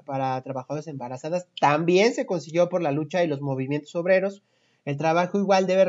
[0.06, 4.44] para trabajadores embarazadas también se consiguió por la lucha y los movimientos obreros.
[4.90, 5.84] El trabajo igual debe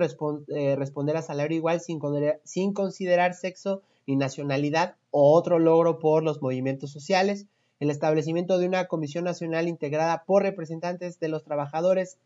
[0.54, 6.90] eh, responder a salario igual sin, considerar sexo y nacionalidad, otro logro por los movimientos
[6.90, 7.46] sociales.
[7.78, 12.18] el establecimiento de una comisión nacional integrada por representantes de los trabajadores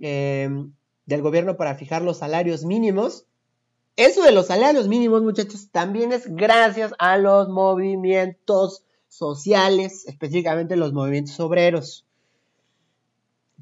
[0.00, 0.50] eh,
[1.06, 3.26] del gobierno para fijar los salarios mínimos.
[3.94, 10.92] Eso de los salarios mínimos, muchachos, también es gracias a los movimientos sociales, específicamente los
[10.92, 12.07] movimientos obreros.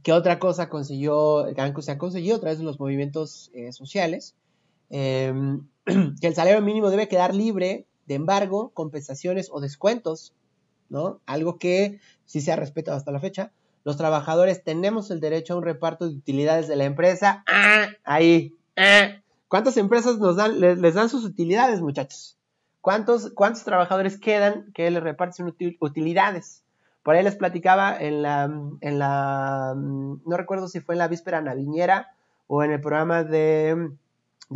[0.02, 1.46] ¿Qué otra cosa consiguió,
[1.80, 4.34] se ha conseguido a través de los movimientos eh, sociales?
[4.90, 5.66] Em,
[6.20, 10.32] que el salario mínimo debe quedar libre de embargo, compensaciones o descuentos,
[10.88, 11.20] ¿no?
[11.26, 13.52] Algo que sí se ha respetado hasta la fecha.
[13.84, 17.44] Los trabajadores tenemos el derecho a un reparto de utilidades de la empresa.
[17.46, 17.86] ¡Ah!
[18.04, 18.54] Ahí.
[18.76, 19.22] ¡Ah!
[19.48, 22.36] ¿Cuántas empresas nos dan, les, dan sus utilidades, muchachos?
[22.80, 26.64] ¿Cuántos, ¿Cuántos trabajadores quedan que les reparten utilidades?
[27.06, 28.50] Por ahí les platicaba en la,
[28.80, 32.12] en la, no recuerdo si fue en la víspera naviñera
[32.48, 33.92] o en el programa de,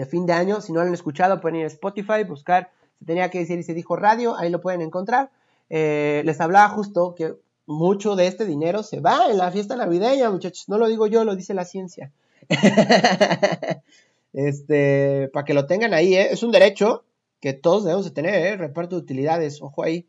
[0.08, 0.60] fin de año.
[0.60, 3.62] Si no lo han escuchado, pueden ir a Spotify, buscar se tenía que decir y
[3.62, 5.30] se dijo radio, ahí lo pueden encontrar.
[5.68, 7.36] Eh, les hablaba justo que
[7.66, 10.68] mucho de este dinero se va en la fiesta navideña, muchachos.
[10.68, 12.10] No lo digo yo, lo dice la ciencia.
[14.32, 16.32] este, para que lo tengan ahí, ¿eh?
[16.32, 17.04] es un derecho
[17.40, 18.56] que todos debemos de tener, ¿eh?
[18.56, 20.08] reparto de utilidades, ojo ahí.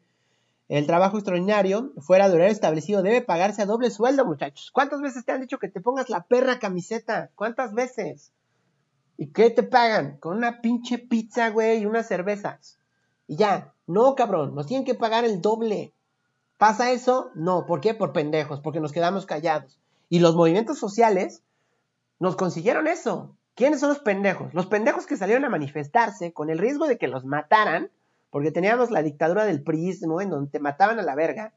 [0.72, 4.72] El trabajo extraordinario, fuera de horario establecido, debe pagarse a doble sueldo, muchachos.
[4.72, 7.30] ¿Cuántas veces te han dicho que te pongas la perra camiseta?
[7.36, 8.32] ¿Cuántas veces?
[9.18, 10.18] ¿Y qué te pagan?
[10.20, 12.80] Con una pinche pizza, güey, y unas cervezas.
[13.28, 15.94] Y ya, no, cabrón, nos tienen que pagar el doble.
[16.58, 17.32] ¿Pasa eso?
[17.36, 17.94] No, ¿por qué?
[17.94, 19.78] Por pendejos, porque nos quedamos callados.
[20.08, 21.44] Y los movimientos sociales
[22.18, 23.36] nos consiguieron eso.
[23.56, 24.54] ¿Quiénes son los pendejos?
[24.54, 27.92] Los pendejos que salieron a manifestarse con el riesgo de que los mataran,
[28.32, 31.54] porque teníamos la dictadura del prismo en donde te mataban a la verga.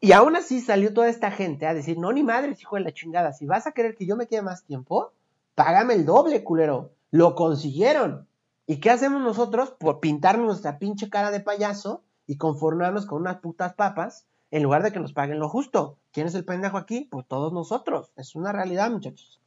[0.00, 2.92] Y aún así salió toda esta gente a decir, no, ni madre, hijo de la
[2.92, 5.12] chingada, si vas a querer que yo me quede más tiempo,
[5.54, 6.92] págame el doble, culero.
[7.10, 8.26] Lo consiguieron.
[8.66, 9.70] ¿Y qué hacemos nosotros?
[9.78, 14.82] Por pintarnos nuestra pinche cara de payaso y conformarnos con unas putas papas en lugar
[14.82, 15.98] de que nos paguen lo justo.
[16.12, 17.08] ¿Quién es el pendejo aquí?
[17.10, 18.12] Pues todos nosotros.
[18.16, 19.40] Es una realidad, muchachos.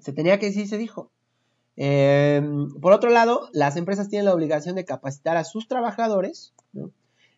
[0.00, 1.10] Se tenía que decir, se dijo.
[1.76, 6.54] Em, por otro lado, las empresas tienen la obligación de capacitar a sus trabajadores,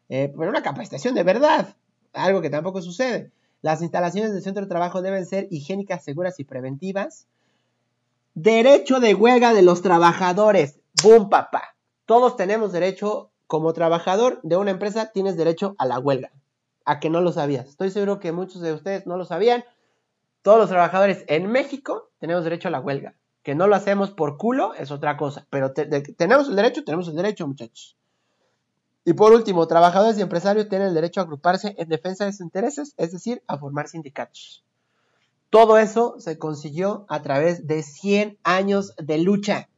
[0.08, 1.76] eh, pero una capacitación de verdad,
[2.12, 3.32] algo que tampoco sucede.
[3.60, 7.26] Las instalaciones del centro de trabajo deben ser higiénicas, seguras y preventivas.
[8.34, 10.78] Derecho de huelga de los trabajadores.
[11.02, 11.76] ¡Bum, papá!
[12.06, 16.30] Todos tenemos derecho, como trabajador de una empresa, tienes derecho a la huelga.
[16.84, 17.66] A que no lo sabías.
[17.66, 19.64] Estoy seguro que muchos de ustedes no lo sabían.
[20.42, 23.14] Todos los trabajadores en México tenemos derecho a la huelga.
[23.48, 25.46] Que no lo hacemos por culo es otra cosa.
[25.48, 27.96] Pero tenemos el derecho, tenemos el derecho, muchachos.
[29.06, 32.42] Y por último, trabajadores y empresarios tienen el derecho a agruparse en defensa de sus
[32.42, 34.66] intereses, es decir, a formar sindicatos.
[35.48, 39.70] Todo eso se consiguió a través de 100 años de lucha.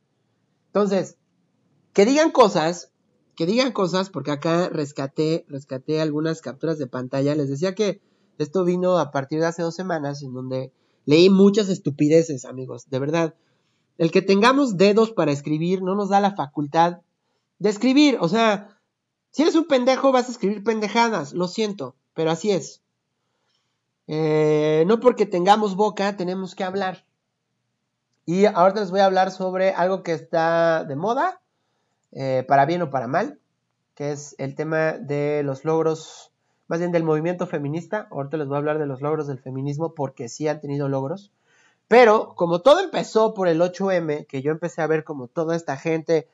[0.66, 1.16] Entonces,
[1.92, 2.90] que digan cosas,
[3.36, 7.36] que digan cosas, porque acá rescaté, rescaté algunas capturas de pantalla.
[7.36, 8.00] Les decía que
[8.38, 10.72] esto vino a partir de hace dos semanas, en donde
[11.04, 13.34] leí muchas estupideces, amigos, de verdad.
[14.00, 17.02] El que tengamos dedos para escribir no nos da la facultad
[17.58, 18.16] de escribir.
[18.22, 18.78] O sea,
[19.30, 22.80] si eres un pendejo vas a escribir pendejadas, lo siento, pero así es.
[24.06, 27.04] Eh, no porque tengamos boca, tenemos que hablar.
[28.24, 31.42] Y ahorita les voy a hablar sobre algo que está de moda,
[32.12, 33.38] eh, para bien o para mal,
[33.94, 36.32] que es el tema de los logros,
[36.68, 38.08] más bien del movimiento feminista.
[38.10, 41.32] Ahorita les voy a hablar de los logros del feminismo porque sí han tenido logros.
[41.90, 45.76] Pero como todo empezó por el 8M, que yo empecé a ver como toda esta
[45.76, 46.28] gente,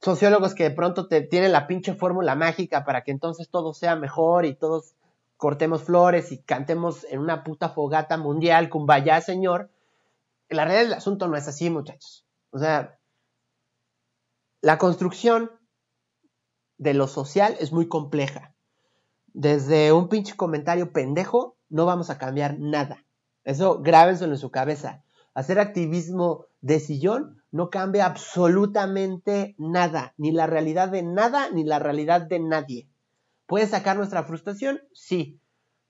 [0.00, 3.94] sociólogos que de pronto te tienen la pinche fórmula mágica para que entonces todo sea
[3.94, 4.96] mejor y todos
[5.36, 9.70] cortemos flores y cantemos en una puta fogata mundial, vaya señor.
[10.48, 12.26] La realidad del asunto no es así, muchachos.
[12.50, 12.98] O sea,
[14.60, 15.52] la construcción
[16.78, 18.56] de lo social es muy compleja.
[19.28, 23.05] Desde un pinche comentario pendejo no vamos a cambiar nada.
[23.46, 25.04] Eso grábenselo en su cabeza.
[25.32, 30.14] Hacer activismo de sillón no cambia absolutamente nada.
[30.18, 32.88] Ni la realidad de nada, ni la realidad de nadie.
[33.46, 34.80] ¿Puedes sacar nuestra frustración?
[34.92, 35.40] Sí.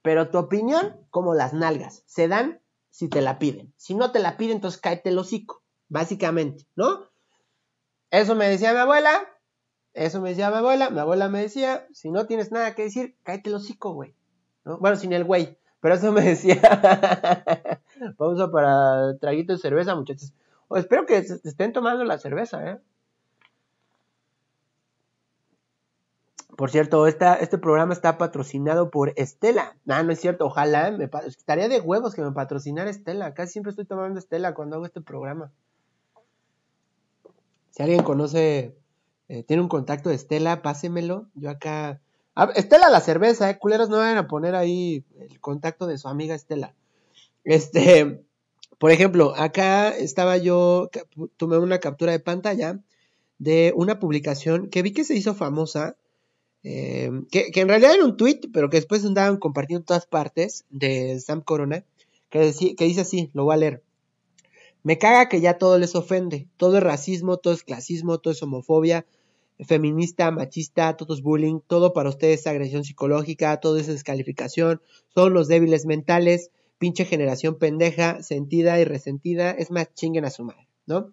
[0.02, 2.60] Pero tu opinión, como las nalgas, se dan
[2.90, 3.72] si te la piden.
[3.76, 7.08] Si no te la piden, entonces cáete el hocico, básicamente, ¿no?
[8.10, 9.18] Eso me decía mi abuela,
[9.94, 13.16] eso me decía mi abuela, mi abuela me decía, si no tienes nada que decir,
[13.22, 14.14] cáete el hocico, güey.
[14.64, 16.60] Bueno, sin el güey, pero eso me decía.
[18.18, 20.32] Vamos para traguito de cerveza, muchachos.
[20.74, 22.78] espero que estén tomando la cerveza, ¿eh?
[26.56, 29.76] Por cierto, este programa está patrocinado por Estela.
[29.84, 30.90] No, no es cierto, ojalá.
[30.90, 33.34] Me, estaría de huevos que me patrocinara Estela.
[33.34, 35.52] Casi siempre estoy tomando Estela cuando hago este programa.
[37.72, 38.74] Si alguien conoce,
[39.28, 41.26] eh, tiene un contacto de Estela, pásemelo.
[41.34, 42.05] Yo acá Ah,
[42.54, 46.34] Estela la cerveza, eh, culeros, no vayan a poner ahí el contacto de su amiga
[46.34, 46.74] Estela.
[47.44, 48.22] Este,
[48.78, 50.90] por ejemplo, acá estaba yo,
[51.36, 52.80] tomé una captura de pantalla
[53.38, 55.96] de una publicación que vi que se hizo famosa,
[56.62, 60.06] eh, que, que en realidad era un tweet, pero que después andaban compartiendo en todas
[60.06, 61.84] partes, de Sam Corona,
[62.28, 63.82] que, que dice así, lo voy a leer.
[64.82, 68.42] Me caga que ya todo les ofende, todo es racismo, todo es clasismo, todo es
[68.42, 69.06] homofobia,
[69.64, 74.82] feminista, machista, todo es bullying, todo para ustedes es agresión psicológica, todo es descalificación,
[75.14, 80.44] son los débiles mentales, pinche generación pendeja, sentida y resentida, es más chinguen a su
[80.44, 81.12] madre, ¿no?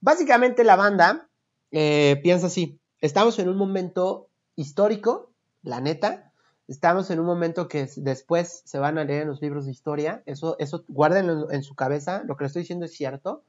[0.00, 1.28] Básicamente la banda
[1.70, 5.32] eh, piensa así, estamos en un momento histórico,
[5.62, 6.32] la neta,
[6.68, 10.22] estamos en un momento que después se van a leer en los libros de historia,
[10.26, 13.44] eso, eso guárdenlo en, en su cabeza, lo que les estoy diciendo es cierto,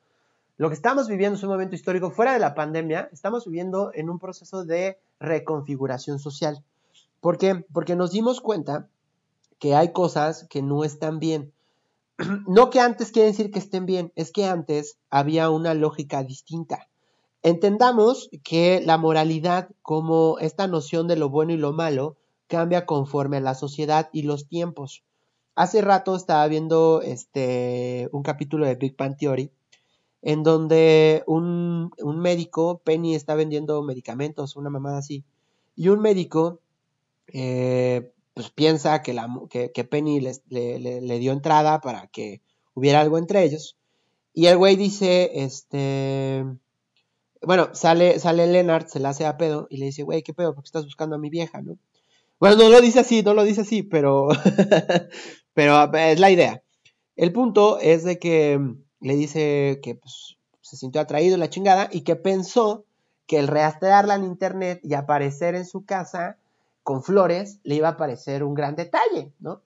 [0.59, 4.09] lo que estamos viviendo es un momento histórico fuera de la pandemia, estamos viviendo en
[4.09, 6.61] un proceso de reconfiguración social.
[7.21, 7.65] ¿Por qué?
[7.71, 8.89] Porque nos dimos cuenta
[9.57, 11.53] que hay cosas que no están bien.
[12.45, 16.89] No que antes quiere decir que estén bien, es que antes había una lógica distinta.
[17.41, 22.17] Entendamos que la moralidad, como esta noción de lo bueno y lo malo,
[22.47, 25.03] cambia conforme a la sociedad y los tiempos.
[25.55, 29.53] Hace rato estaba viendo este un capítulo de Big Bang Theory
[30.21, 35.23] en donde un, un médico, Penny está vendiendo medicamentos, una mamada así,
[35.75, 36.61] y un médico
[37.27, 42.41] eh, pues piensa que, la, que, Penny les- le, le- dio entrada para que
[42.73, 43.77] hubiera algo entre ellos,
[44.33, 46.45] y el güey dice, este,
[47.41, 50.53] bueno, sale, sale Leonard, se la hace a pedo, y le dice, güey, ¿qué pedo?
[50.53, 51.77] ¿Por qué estás buscando a mi vieja, no?
[52.39, 54.29] Bueno, no lo dice así, no lo dice así, pero,
[55.53, 56.63] pero es la idea.
[57.15, 58.59] El punto es de que
[59.01, 62.85] le dice que pues, se sintió atraído la chingada y que pensó
[63.25, 66.37] que el rastrearla en internet y aparecer en su casa
[66.83, 69.61] con flores le iba a parecer un gran detalle, ¿no?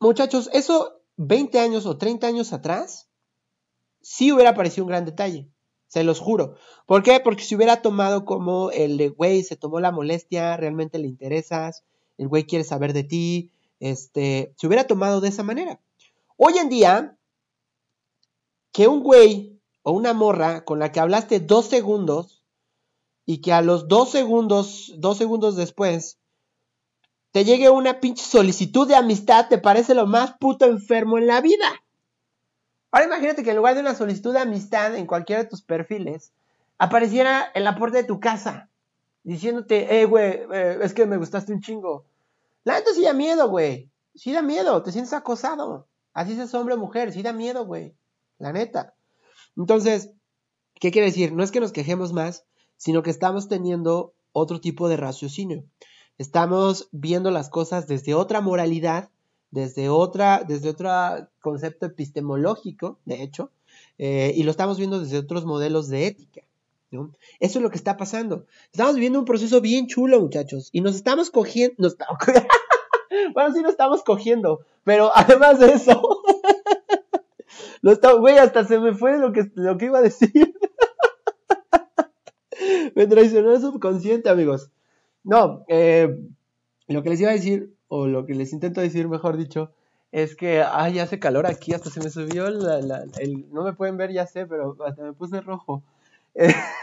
[0.00, 3.08] Muchachos, eso 20 años o 30 años atrás
[4.00, 5.48] sí hubiera parecido un gran detalle,
[5.88, 6.54] se los juro.
[6.86, 7.20] ¿Por qué?
[7.20, 11.84] Porque si hubiera tomado como el de, güey, se tomó la molestia, realmente le interesas,
[12.18, 15.80] el güey quiere saber de ti, este, se hubiera tomado de esa manera.
[16.36, 17.17] Hoy en día,
[18.72, 22.44] que un güey o una morra con la que hablaste dos segundos
[23.24, 26.18] y que a los dos segundos, dos segundos después,
[27.30, 31.40] te llegue una pinche solicitud de amistad, te parece lo más puto enfermo en la
[31.40, 31.66] vida.
[32.90, 36.32] Ahora imagínate que en lugar de una solicitud de amistad en cualquiera de tus perfiles,
[36.78, 38.70] apareciera en la puerta de tu casa,
[39.24, 42.06] diciéndote, eh, güey, eh, es que me gustaste un chingo.
[42.64, 43.90] La neta sí da miedo, güey.
[44.14, 45.86] Sí da miedo, te sientes acosado.
[46.14, 47.94] Así seas hombre o mujer, sí da miedo, güey.
[48.38, 48.94] La neta.
[49.56, 50.10] Entonces,
[50.74, 51.32] ¿qué quiere decir?
[51.32, 52.44] No es que nos quejemos más,
[52.76, 55.64] sino que estamos teniendo otro tipo de raciocinio.
[56.18, 59.10] Estamos viendo las cosas desde otra moralidad,
[59.50, 60.90] desde otra, desde otro
[61.40, 63.50] concepto epistemológico, de hecho,
[63.98, 66.42] eh, y lo estamos viendo desde otros modelos de ética.
[66.90, 68.46] Eso es lo que está pasando.
[68.72, 71.76] Estamos viviendo un proceso bien chulo, muchachos, y nos estamos cogiendo,
[73.34, 76.17] bueno, sí nos estamos cogiendo, pero además de eso,
[77.92, 80.32] está, güey, hasta se me fue lo que, lo que iba a decir.
[82.94, 84.70] me traicionó el subconsciente, amigos.
[85.24, 86.16] No, eh,
[86.88, 89.72] lo que les iba a decir, o lo que les intento decir, mejor dicho,
[90.12, 93.74] es que, ay, hace calor aquí, hasta se me subió la, la- el, no me
[93.74, 95.82] pueden ver, ya sé, pero hasta me puse rojo.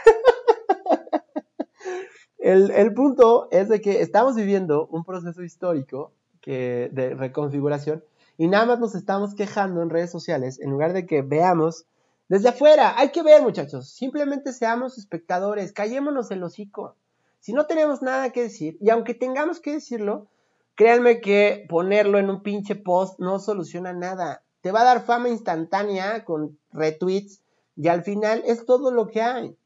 [2.38, 8.04] El, el punto es de que estamos viviendo un proceso histórico que, de reconfiguración
[8.38, 11.86] y nada más nos estamos quejando en redes sociales en lugar de que veamos
[12.28, 12.94] desde afuera.
[12.98, 13.88] Hay que ver, muchachos.
[13.90, 16.96] Simplemente seamos espectadores, callémonos el hocico.
[17.40, 20.26] Si no tenemos nada que decir, y aunque tengamos que decirlo,
[20.74, 24.42] créanme que ponerlo en un pinche post no soluciona nada.
[24.60, 27.40] Te va a dar fama instantánea con retweets
[27.76, 29.56] y al final es todo lo que hay.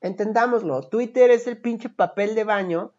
[0.00, 0.88] Entendámoslo.
[0.88, 2.92] Twitter es el pinche papel de baño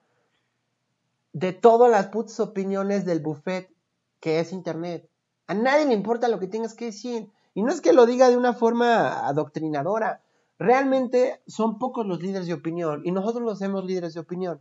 [1.31, 3.71] de todas las putas opiniones del buffet
[4.19, 5.09] que es Internet.
[5.47, 7.29] A nadie le importa lo que tengas que decir.
[7.53, 10.21] Y no es que lo diga de una forma adoctrinadora.
[10.59, 14.59] Realmente son pocos los líderes de opinión y nosotros los hacemos líderes de opinión.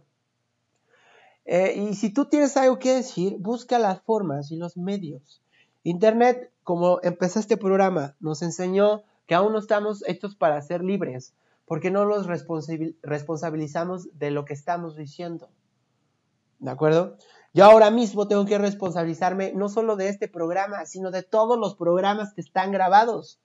[1.44, 5.42] Eh, y si tú tienes algo que decir, busca las formas y los medios.
[5.82, 11.34] Internet, como empezó este programa, nos enseñó que aún no estamos hechos para ser libres,
[11.66, 15.48] porque no responsabil- responsabilizamos de lo que estamos diciendo.
[16.58, 17.16] ¿De acuerdo?
[17.54, 21.74] Yo ahora mismo tengo que responsabilizarme no solo de este programa, sino de todos los
[21.74, 23.40] programas que están grabados.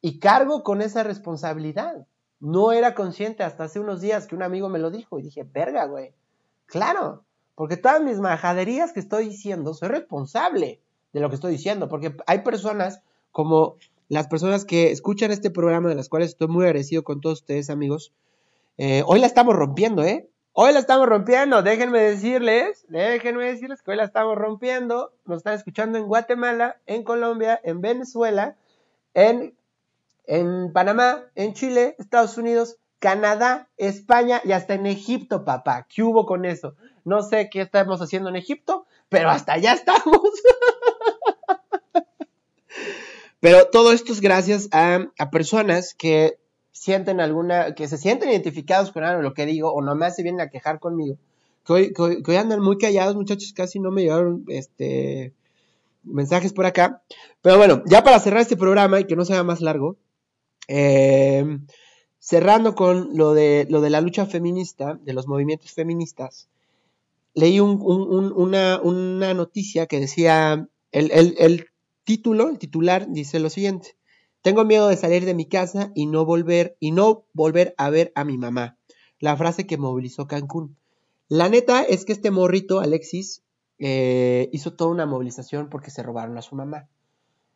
[0.00, 2.06] Y cargo con esa responsabilidad.
[2.40, 5.44] No era consciente hasta hace unos días que un amigo me lo dijo y dije,
[5.44, 6.14] verga, güey.
[6.66, 7.24] Claro,
[7.54, 10.80] porque todas mis majaderías que estoy diciendo, soy responsable
[11.12, 13.02] de lo que estoy diciendo, porque hay personas
[13.32, 13.76] como
[14.08, 17.70] las personas que escuchan este programa, de las cuales estoy muy agradecido con todos ustedes,
[17.70, 18.12] amigos.
[18.76, 20.28] Eh, hoy la estamos rompiendo, ¿eh?
[20.60, 25.12] Hoy la estamos rompiendo, déjenme decirles, déjenme decirles que hoy la estamos rompiendo.
[25.24, 28.56] Nos están escuchando en Guatemala, en Colombia, en Venezuela,
[29.14, 29.56] en,
[30.26, 35.86] en Panamá, en Chile, Estados Unidos, Canadá, España y hasta en Egipto, papá.
[35.88, 36.74] ¿Qué hubo con eso?
[37.04, 40.20] No sé qué estamos haciendo en Egipto, pero hasta allá estamos.
[43.38, 46.40] pero todo esto es gracias a, a personas que
[46.78, 50.22] sienten alguna, que se sienten identificados con algo, lo que digo, o no me hace
[50.22, 51.16] bien a quejar conmigo.
[51.64, 55.34] Que hoy, que hoy, andan muy callados, muchachos, casi no me llegaron este
[56.04, 57.02] mensajes por acá.
[57.42, 59.96] Pero bueno, ya para cerrar este programa y que no sea más largo,
[60.68, 61.44] eh,
[62.18, 66.48] cerrando con lo de, lo de la lucha feminista, de los movimientos feministas,
[67.34, 71.66] leí un, un, un, una, una, noticia que decía, el, el, el,
[72.04, 73.97] título, el titular, dice lo siguiente,
[74.42, 78.12] tengo miedo de salir de mi casa y no volver, y no volver a ver
[78.14, 78.76] a mi mamá.
[79.18, 80.76] La frase que movilizó Cancún.
[81.28, 83.42] La neta es que este morrito, Alexis,
[83.78, 86.88] eh, hizo toda una movilización porque se robaron a su mamá.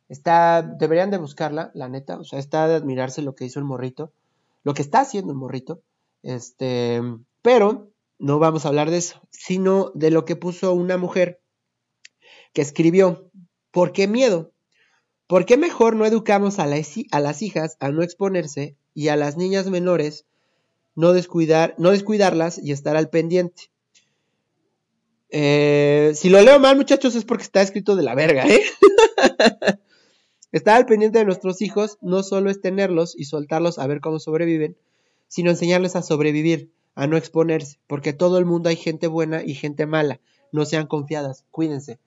[0.09, 3.65] Está, deberían de buscarla, la neta, o sea, está de admirarse lo que hizo el
[3.65, 4.13] morrito
[4.65, 5.83] lo que está haciendo el morrito.
[6.23, 7.01] Este,
[7.43, 11.41] pero no vamos a hablar de eso, sino de lo que puso una mujer
[12.53, 13.31] que escribió,
[13.71, 14.52] ¿por qué miedo?
[15.27, 16.81] ¿Por qué mejor no educamos a, la,
[17.11, 20.27] a las hijas a no exponerse y a las niñas menores
[20.95, 23.71] no, descuidar, no descuidarlas y estar al pendiente?
[25.31, 28.63] Eh, si lo leo mal, muchachos, es porque está escrito de la verga, ¿eh?
[30.53, 34.19] Estar al pendiente de nuestros hijos no solo es tenerlos y soltarlos a ver cómo
[34.19, 34.77] sobreviven,
[35.27, 39.55] sino enseñarles a sobrevivir, a no exponerse, porque todo el mundo hay gente buena y
[39.55, 40.21] gente mala.
[40.53, 41.99] No sean confiadas, cuídense.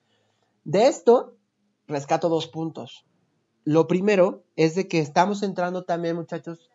[0.62, 1.35] De esto,
[1.86, 3.04] rescato dos puntos.
[3.64, 6.70] Lo primero es de que estamos entrando también, muchachos,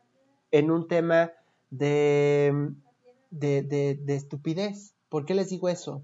[0.51, 1.31] en un tema
[1.69, 2.73] de,
[3.29, 4.93] de, de, de estupidez.
[5.09, 6.03] ¿Por qué les digo eso?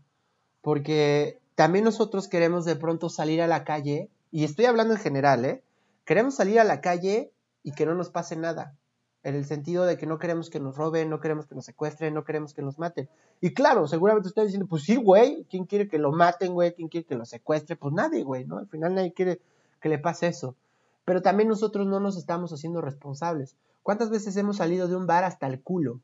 [0.61, 5.45] Porque también nosotros queremos de pronto salir a la calle y estoy hablando en general,
[5.45, 5.63] ¿eh?
[6.05, 7.31] Queremos salir a la calle
[7.63, 8.75] y que no nos pase nada.
[9.23, 12.13] En el sentido de que no queremos que nos roben, no queremos que nos secuestren,
[12.13, 13.09] no queremos que nos maten.
[13.41, 16.73] Y claro, seguramente usted diciendo, pues sí, güey, ¿quién quiere que lo maten, güey?
[16.73, 17.75] ¿Quién quiere que lo secuestre?
[17.75, 18.57] Pues nadie, güey, ¿no?
[18.57, 19.41] Al final nadie quiere
[19.81, 20.55] que le pase eso.
[21.03, 23.57] Pero también nosotros no nos estamos haciendo responsables.
[23.83, 25.99] ¿Cuántas veces hemos salido de un bar hasta el culo?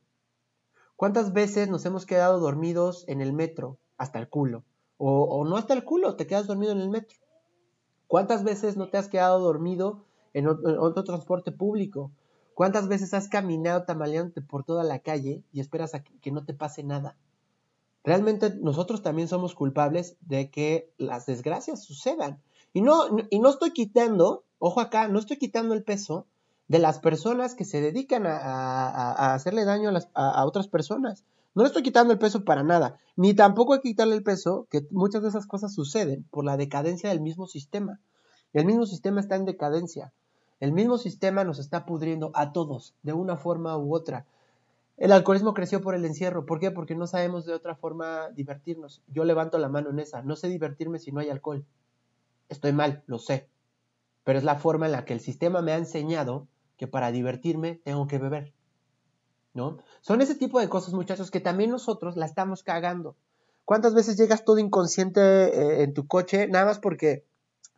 [0.95, 4.63] ¿Cuántas veces nos hemos quedado dormidos en el metro hasta el culo?
[4.97, 7.17] O, o no hasta el culo, te quedas dormido en el metro.
[8.13, 12.11] ¿Cuántas veces no te has quedado dormido en otro, transporte público?
[12.53, 16.53] ¿Cuántas veces has caminado tamaleándote por toda la calle y esperas a que, no te
[16.53, 17.17] pase nada?
[18.03, 22.41] Realmente nosotros también somos culpables de que las desgracias sucedan.
[22.73, 26.27] Y no, y no estoy quitando, ojo acá, no estoy quitando el peso
[26.67, 31.25] de las personas que se dedican a hacerle daño a, a, otras personas.
[31.55, 34.67] No le estoy quitando el peso para nada, ni tampoco hay que quitarle el peso
[34.71, 37.99] que muchas de esas cosas suceden por la decadencia del mismo sistema.
[38.53, 40.13] El mismo sistema está en decadencia.
[40.63, 44.25] El mismo sistema nos está pudriendo a todos, de una forma u otra.
[44.95, 46.45] El alcoholismo creció por el encierro.
[46.45, 46.71] ¿Por qué?
[46.71, 49.01] Porque no sabemos de otra forma divertirnos.
[49.09, 50.21] Yo levanto la mano en esa.
[50.21, 51.65] No sé divertirme si no hay alcohol.
[52.47, 53.49] Estoy mal, lo sé.
[54.23, 57.81] Pero es la forma en la que el sistema me ha enseñado que para divertirme
[57.83, 58.53] tengo que beber.
[59.53, 59.79] ¿no?
[59.99, 63.17] Son ese tipo de cosas, muchachos, que también nosotros la estamos cagando.
[63.65, 67.25] ¿Cuántas veces llegas todo inconsciente eh, en tu coche nada más porque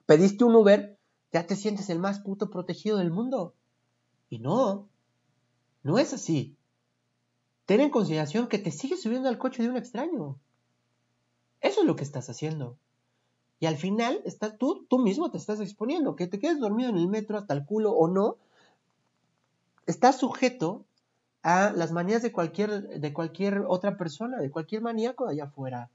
[0.05, 0.94] pediste un Uber,
[1.35, 3.53] ya te sientes el más puto protegido del mundo?
[4.29, 4.87] Y no,
[5.83, 6.55] no es así.
[7.65, 10.39] Ten en consideración que te sigues subiendo al coche de un extraño.
[11.59, 12.77] Eso es lo que estás haciendo.
[13.59, 16.15] Y al final está, tú, tú mismo te estás exponiendo.
[16.15, 18.37] Que te quedes dormido en el metro hasta el culo o no,
[19.87, 20.85] estás sujeto
[21.43, 25.89] a las manías de cualquier, de cualquier otra persona, de cualquier maníaco de allá afuera.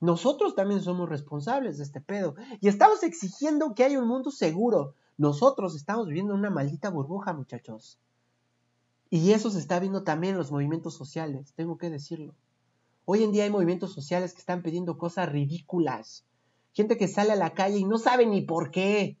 [0.00, 2.34] Nosotros también somos responsables de este pedo.
[2.60, 4.94] Y estamos exigiendo que haya un mundo seguro.
[5.18, 7.98] Nosotros estamos viviendo una maldita burbuja, muchachos.
[9.10, 12.34] Y eso se está viendo también en los movimientos sociales, tengo que decirlo.
[13.04, 16.24] Hoy en día hay movimientos sociales que están pidiendo cosas ridículas.
[16.72, 19.18] Gente que sale a la calle y no sabe ni por qué.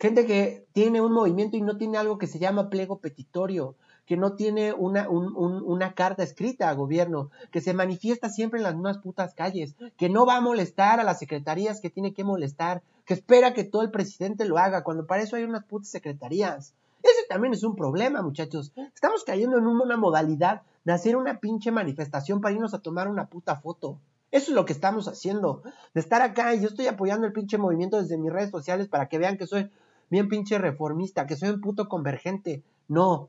[0.00, 3.76] Gente que tiene un movimiento y no tiene algo que se llama pliego petitorio
[4.10, 8.58] que no tiene una, un, un, una carta escrita a gobierno, que se manifiesta siempre
[8.58, 12.12] en las mismas putas calles, que no va a molestar a las secretarías que tiene
[12.12, 15.64] que molestar, que espera que todo el presidente lo haga, cuando para eso hay unas
[15.64, 16.74] putas secretarías.
[17.04, 18.72] Ese también es un problema, muchachos.
[18.92, 23.26] Estamos cayendo en una modalidad de hacer una pinche manifestación para irnos a tomar una
[23.26, 24.00] puta foto.
[24.32, 25.62] Eso es lo que estamos haciendo.
[25.94, 29.06] De estar acá y yo estoy apoyando el pinche movimiento desde mis redes sociales para
[29.06, 29.70] que vean que soy
[30.08, 32.64] bien pinche reformista, que soy un puto convergente.
[32.88, 33.28] No.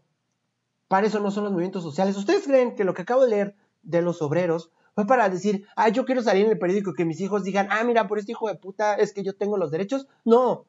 [0.92, 2.18] Para eso no son los movimientos sociales.
[2.18, 5.88] ¿Ustedes creen que lo que acabo de leer de los obreros fue para decir, ah,
[5.88, 8.50] yo quiero salir en el periódico que mis hijos digan, ah, mira, por este hijo
[8.50, 10.10] de puta es que yo tengo los derechos?
[10.26, 10.66] No.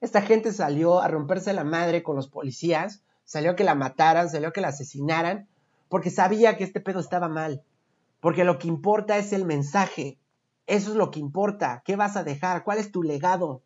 [0.00, 4.30] Esta gente salió a romperse la madre con los policías, salió a que la mataran,
[4.30, 5.48] salió a que la asesinaran,
[5.90, 7.62] porque sabía que este pedo estaba mal.
[8.20, 10.16] Porque lo que importa es el mensaje.
[10.66, 11.82] Eso es lo que importa.
[11.84, 12.64] ¿Qué vas a dejar?
[12.64, 13.60] ¿Cuál es tu legado?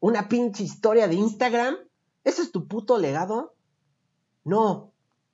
[0.00, 1.76] ¿Una pinche historia de Instagram?
[2.24, 3.54] ¿Ese es tu puto legado?
[4.44, 4.90] No.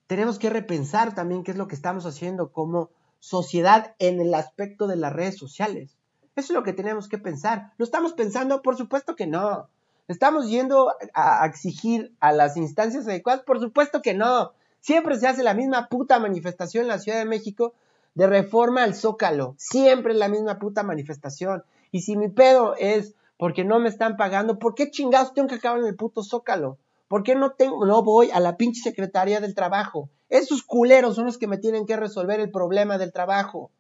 [0.07, 2.91] Tenemos que repensar también qué es lo que estamos haciendo como
[3.21, 5.97] sociedad en el aspecto de las redes sociales.
[6.37, 7.73] Eso es lo que tenemos que pensar.
[7.79, 8.63] ¿Lo estamos pensando?
[8.63, 9.69] Por supuesto que no.
[10.07, 13.43] ¿Estamos yendo a exigir a las instancias adecuadas?
[13.43, 14.53] Por supuesto que no.
[14.81, 17.75] Siempre se hace la misma puta manifestación en la Ciudad de México
[18.15, 19.55] de reforma al Zócalo.
[19.59, 21.63] Siempre la misma puta manifestación.
[21.93, 25.57] Y si mi pedo es porque no me están pagando, ¿por qué chingados tengo que
[25.57, 26.79] acabar en el puto Zócalo?
[27.09, 30.11] ¿Por qué no, tengo, no voy a la pinche Secretaría del Trabajo?
[30.29, 33.73] Esos culeros son los que me tienen que resolver el problema del trabajo.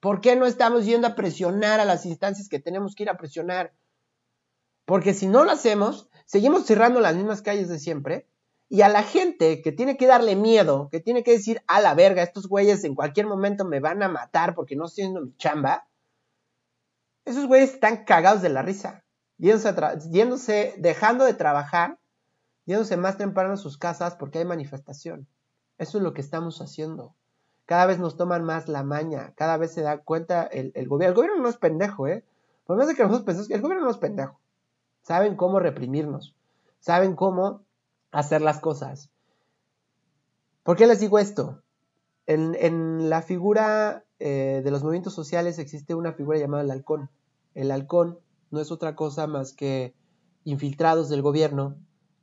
[0.00, 3.16] ¿Por qué no estamos yendo a presionar a las instancias que tenemos que ir a
[3.16, 3.72] presionar?
[4.84, 8.28] Porque si no lo hacemos, seguimos cerrando las mismas calles de siempre
[8.68, 11.94] y a la gente que tiene que darle miedo, que tiene que decir, a la
[11.94, 15.36] verga, estos güeyes en cualquier momento me van a matar porque no estoy haciendo mi
[15.36, 15.88] chamba,
[17.24, 19.04] esos güeyes están cagados de la risa,
[19.38, 19.74] yéndose,
[20.10, 21.98] yéndose, dejando de trabajar,
[22.66, 25.26] yéndose más temprano a sus casas porque hay manifestación.
[25.78, 27.14] Eso es lo que estamos haciendo.
[27.64, 31.10] Cada vez nos toman más la maña, cada vez se da cuenta el, el gobierno.
[31.10, 32.24] El gobierno no es pendejo, ¿eh?
[32.64, 34.40] Por más de que nosotros pensemos que el gobierno no es pendejo.
[35.02, 36.34] Saben cómo reprimirnos,
[36.80, 37.62] saben cómo
[38.10, 39.10] hacer las cosas.
[40.62, 41.62] ¿Por qué les digo esto?
[42.26, 47.08] En, la figura eh, de los movimientos sociales existe una figura llamada el halcón.
[47.54, 48.18] El halcón
[48.50, 49.94] no es otra cosa más que
[50.42, 51.76] infiltrados del gobierno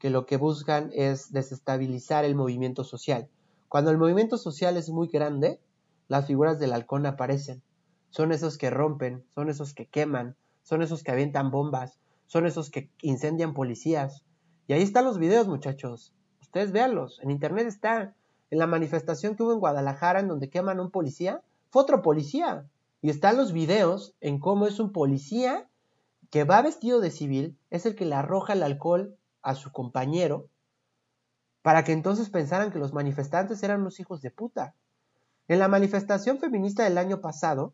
[0.04, 3.30] que lo que buscan es desestabilizar el movimiento social.
[3.70, 5.62] Cuando el movimiento social es muy grande,
[6.10, 7.64] las figuras del halcón aparecen.
[8.10, 12.70] Son esos que rompen, son esos que queman, son esos que avientan bombas, son esos
[12.70, 14.26] que incendian policías,
[14.68, 16.14] y ahí están los videos, muchachos.
[16.42, 17.22] Ustedes véanlos.
[17.24, 18.14] En internet está.
[18.52, 22.02] En la manifestación que hubo en Guadalajara, en donde queman a un policía, fue otro
[22.02, 22.68] policía.
[23.02, 25.70] Y están los videos en cómo es un policía
[26.30, 30.48] que va vestido de civil, es el que le arroja el alcohol a su compañero,
[31.62, 34.76] para que entonces pensaran que los manifestantes eran unos hijos de puta.
[35.48, 37.74] En la manifestación feminista del año pasado,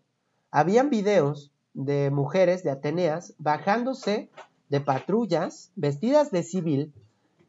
[0.52, 4.30] habían videos de mujeres de Ateneas bajándose
[4.70, 6.94] de patrullas vestidas de civil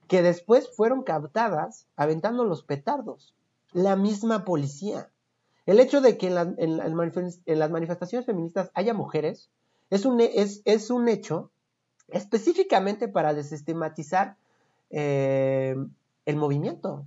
[0.09, 3.35] que después fueron captadas aventando los petardos.
[3.73, 5.11] La misma policía.
[5.67, 9.51] El hecho de que en, las manifestaciones feministas haya mujeres
[9.89, 11.51] es un, es, es un hecho
[12.13, 14.37] específicamente para desestigmatizar
[14.91, 15.77] eh,
[16.27, 17.05] el movimiento.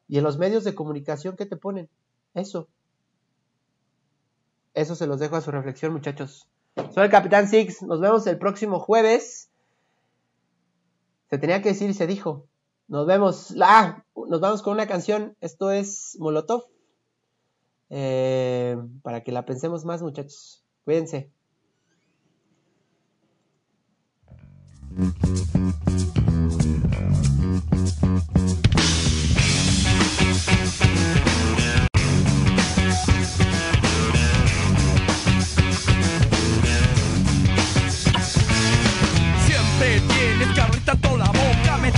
[0.09, 1.89] Y en los medios de comunicación, ¿qué te ponen?
[2.35, 2.69] Eso.
[4.75, 6.49] Eso se los dejo a su reflexión, muchachos.
[6.95, 7.83] Soy el Capitán Six.
[7.83, 9.51] Nos vemos el próximo jueves.
[11.31, 12.47] Se tenía que decir y se dijo.
[12.89, 13.55] Nos vemos.
[13.61, 15.37] Ah, nos vamos con una canción.
[15.41, 16.67] Esto es Molotov.
[17.89, 20.65] Eh, para que la pensemos más, muchachos.
[20.85, 21.31] Cuídense.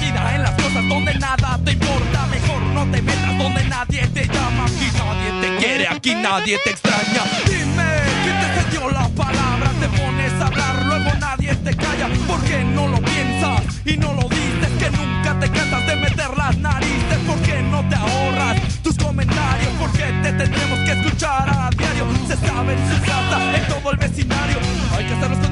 [0.09, 2.27] En las cosas donde nada te importa.
[2.27, 4.65] Mejor no te metas donde nadie te llama.
[4.65, 7.23] Aquí nadie te quiere, aquí nadie te extraña.
[7.45, 7.85] Dime,
[8.25, 9.71] ¿quién te dio la palabra?
[9.81, 12.09] Te pones a hablar, luego nadie te calla.
[12.27, 14.71] ¿Por qué no lo piensas y no lo dices?
[14.79, 17.19] Que nunca te cansas de meter las narices.
[17.27, 19.73] ¿Por qué no te ahorras tus comentarios?
[19.79, 22.07] ¿Por qué te tendremos que escuchar a diario?
[22.27, 24.59] Se sabe en su casa, en todo el vecindario.
[24.97, 25.48] Hay que hacerlo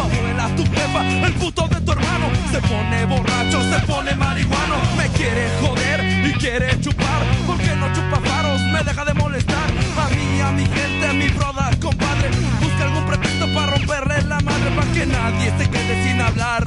[0.00, 2.26] abuela, tu jefa, el puto de tu hermano.
[2.50, 4.76] Se pone borracho, se pone marihuano.
[4.96, 7.22] Me quiere joder y quiere chupar.
[7.46, 9.70] Porque no chupa faros, me deja de molestar.
[9.98, 12.30] A mí, a mi gente, a mi broda, compadre.
[12.60, 14.70] Busca algún pretexto para romperle la madre.
[14.76, 16.64] Para que nadie se quede sin hablar.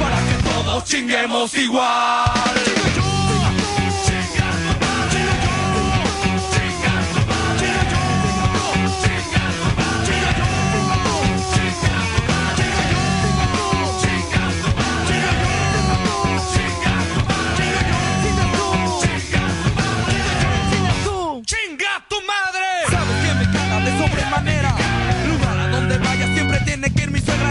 [0.00, 3.11] Para que todos chinguemos igual.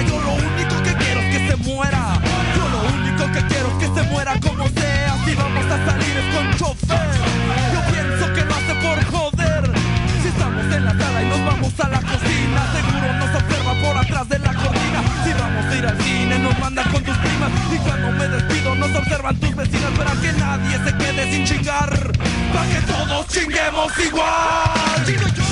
[0.07, 2.19] Yo lo único que quiero es que se muera.
[2.55, 5.15] Yo lo único que quiero es que se muera como sea.
[5.25, 7.09] Si vamos a salir es con chofer.
[7.73, 9.71] Yo pienso que lo hace por joder.
[10.21, 13.97] Si estamos en la sala y nos vamos a la cocina, seguro nos observa por
[13.97, 14.99] atrás de la cortina.
[15.23, 17.51] Si vamos a ir al cine, nos mandan con tus primas.
[17.71, 21.89] Y cuando me despido, nos observan tus vecinas para que nadie se quede sin chingar.
[22.53, 25.50] Para que todos chinguemos igual.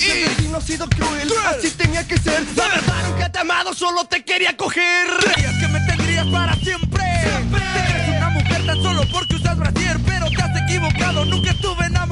[0.00, 2.44] El destino ha sido cruel, así tenía que ser.
[2.56, 5.08] La verdad nunca te he amado, solo te quería coger.
[5.20, 7.02] Creías que me tendrías para siempre.
[7.02, 11.24] Te crees una mujer tan solo porque usas brasier, pero te has equivocado.
[11.24, 12.07] Nunca estuve enamorado.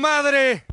[0.00, 0.69] Madre!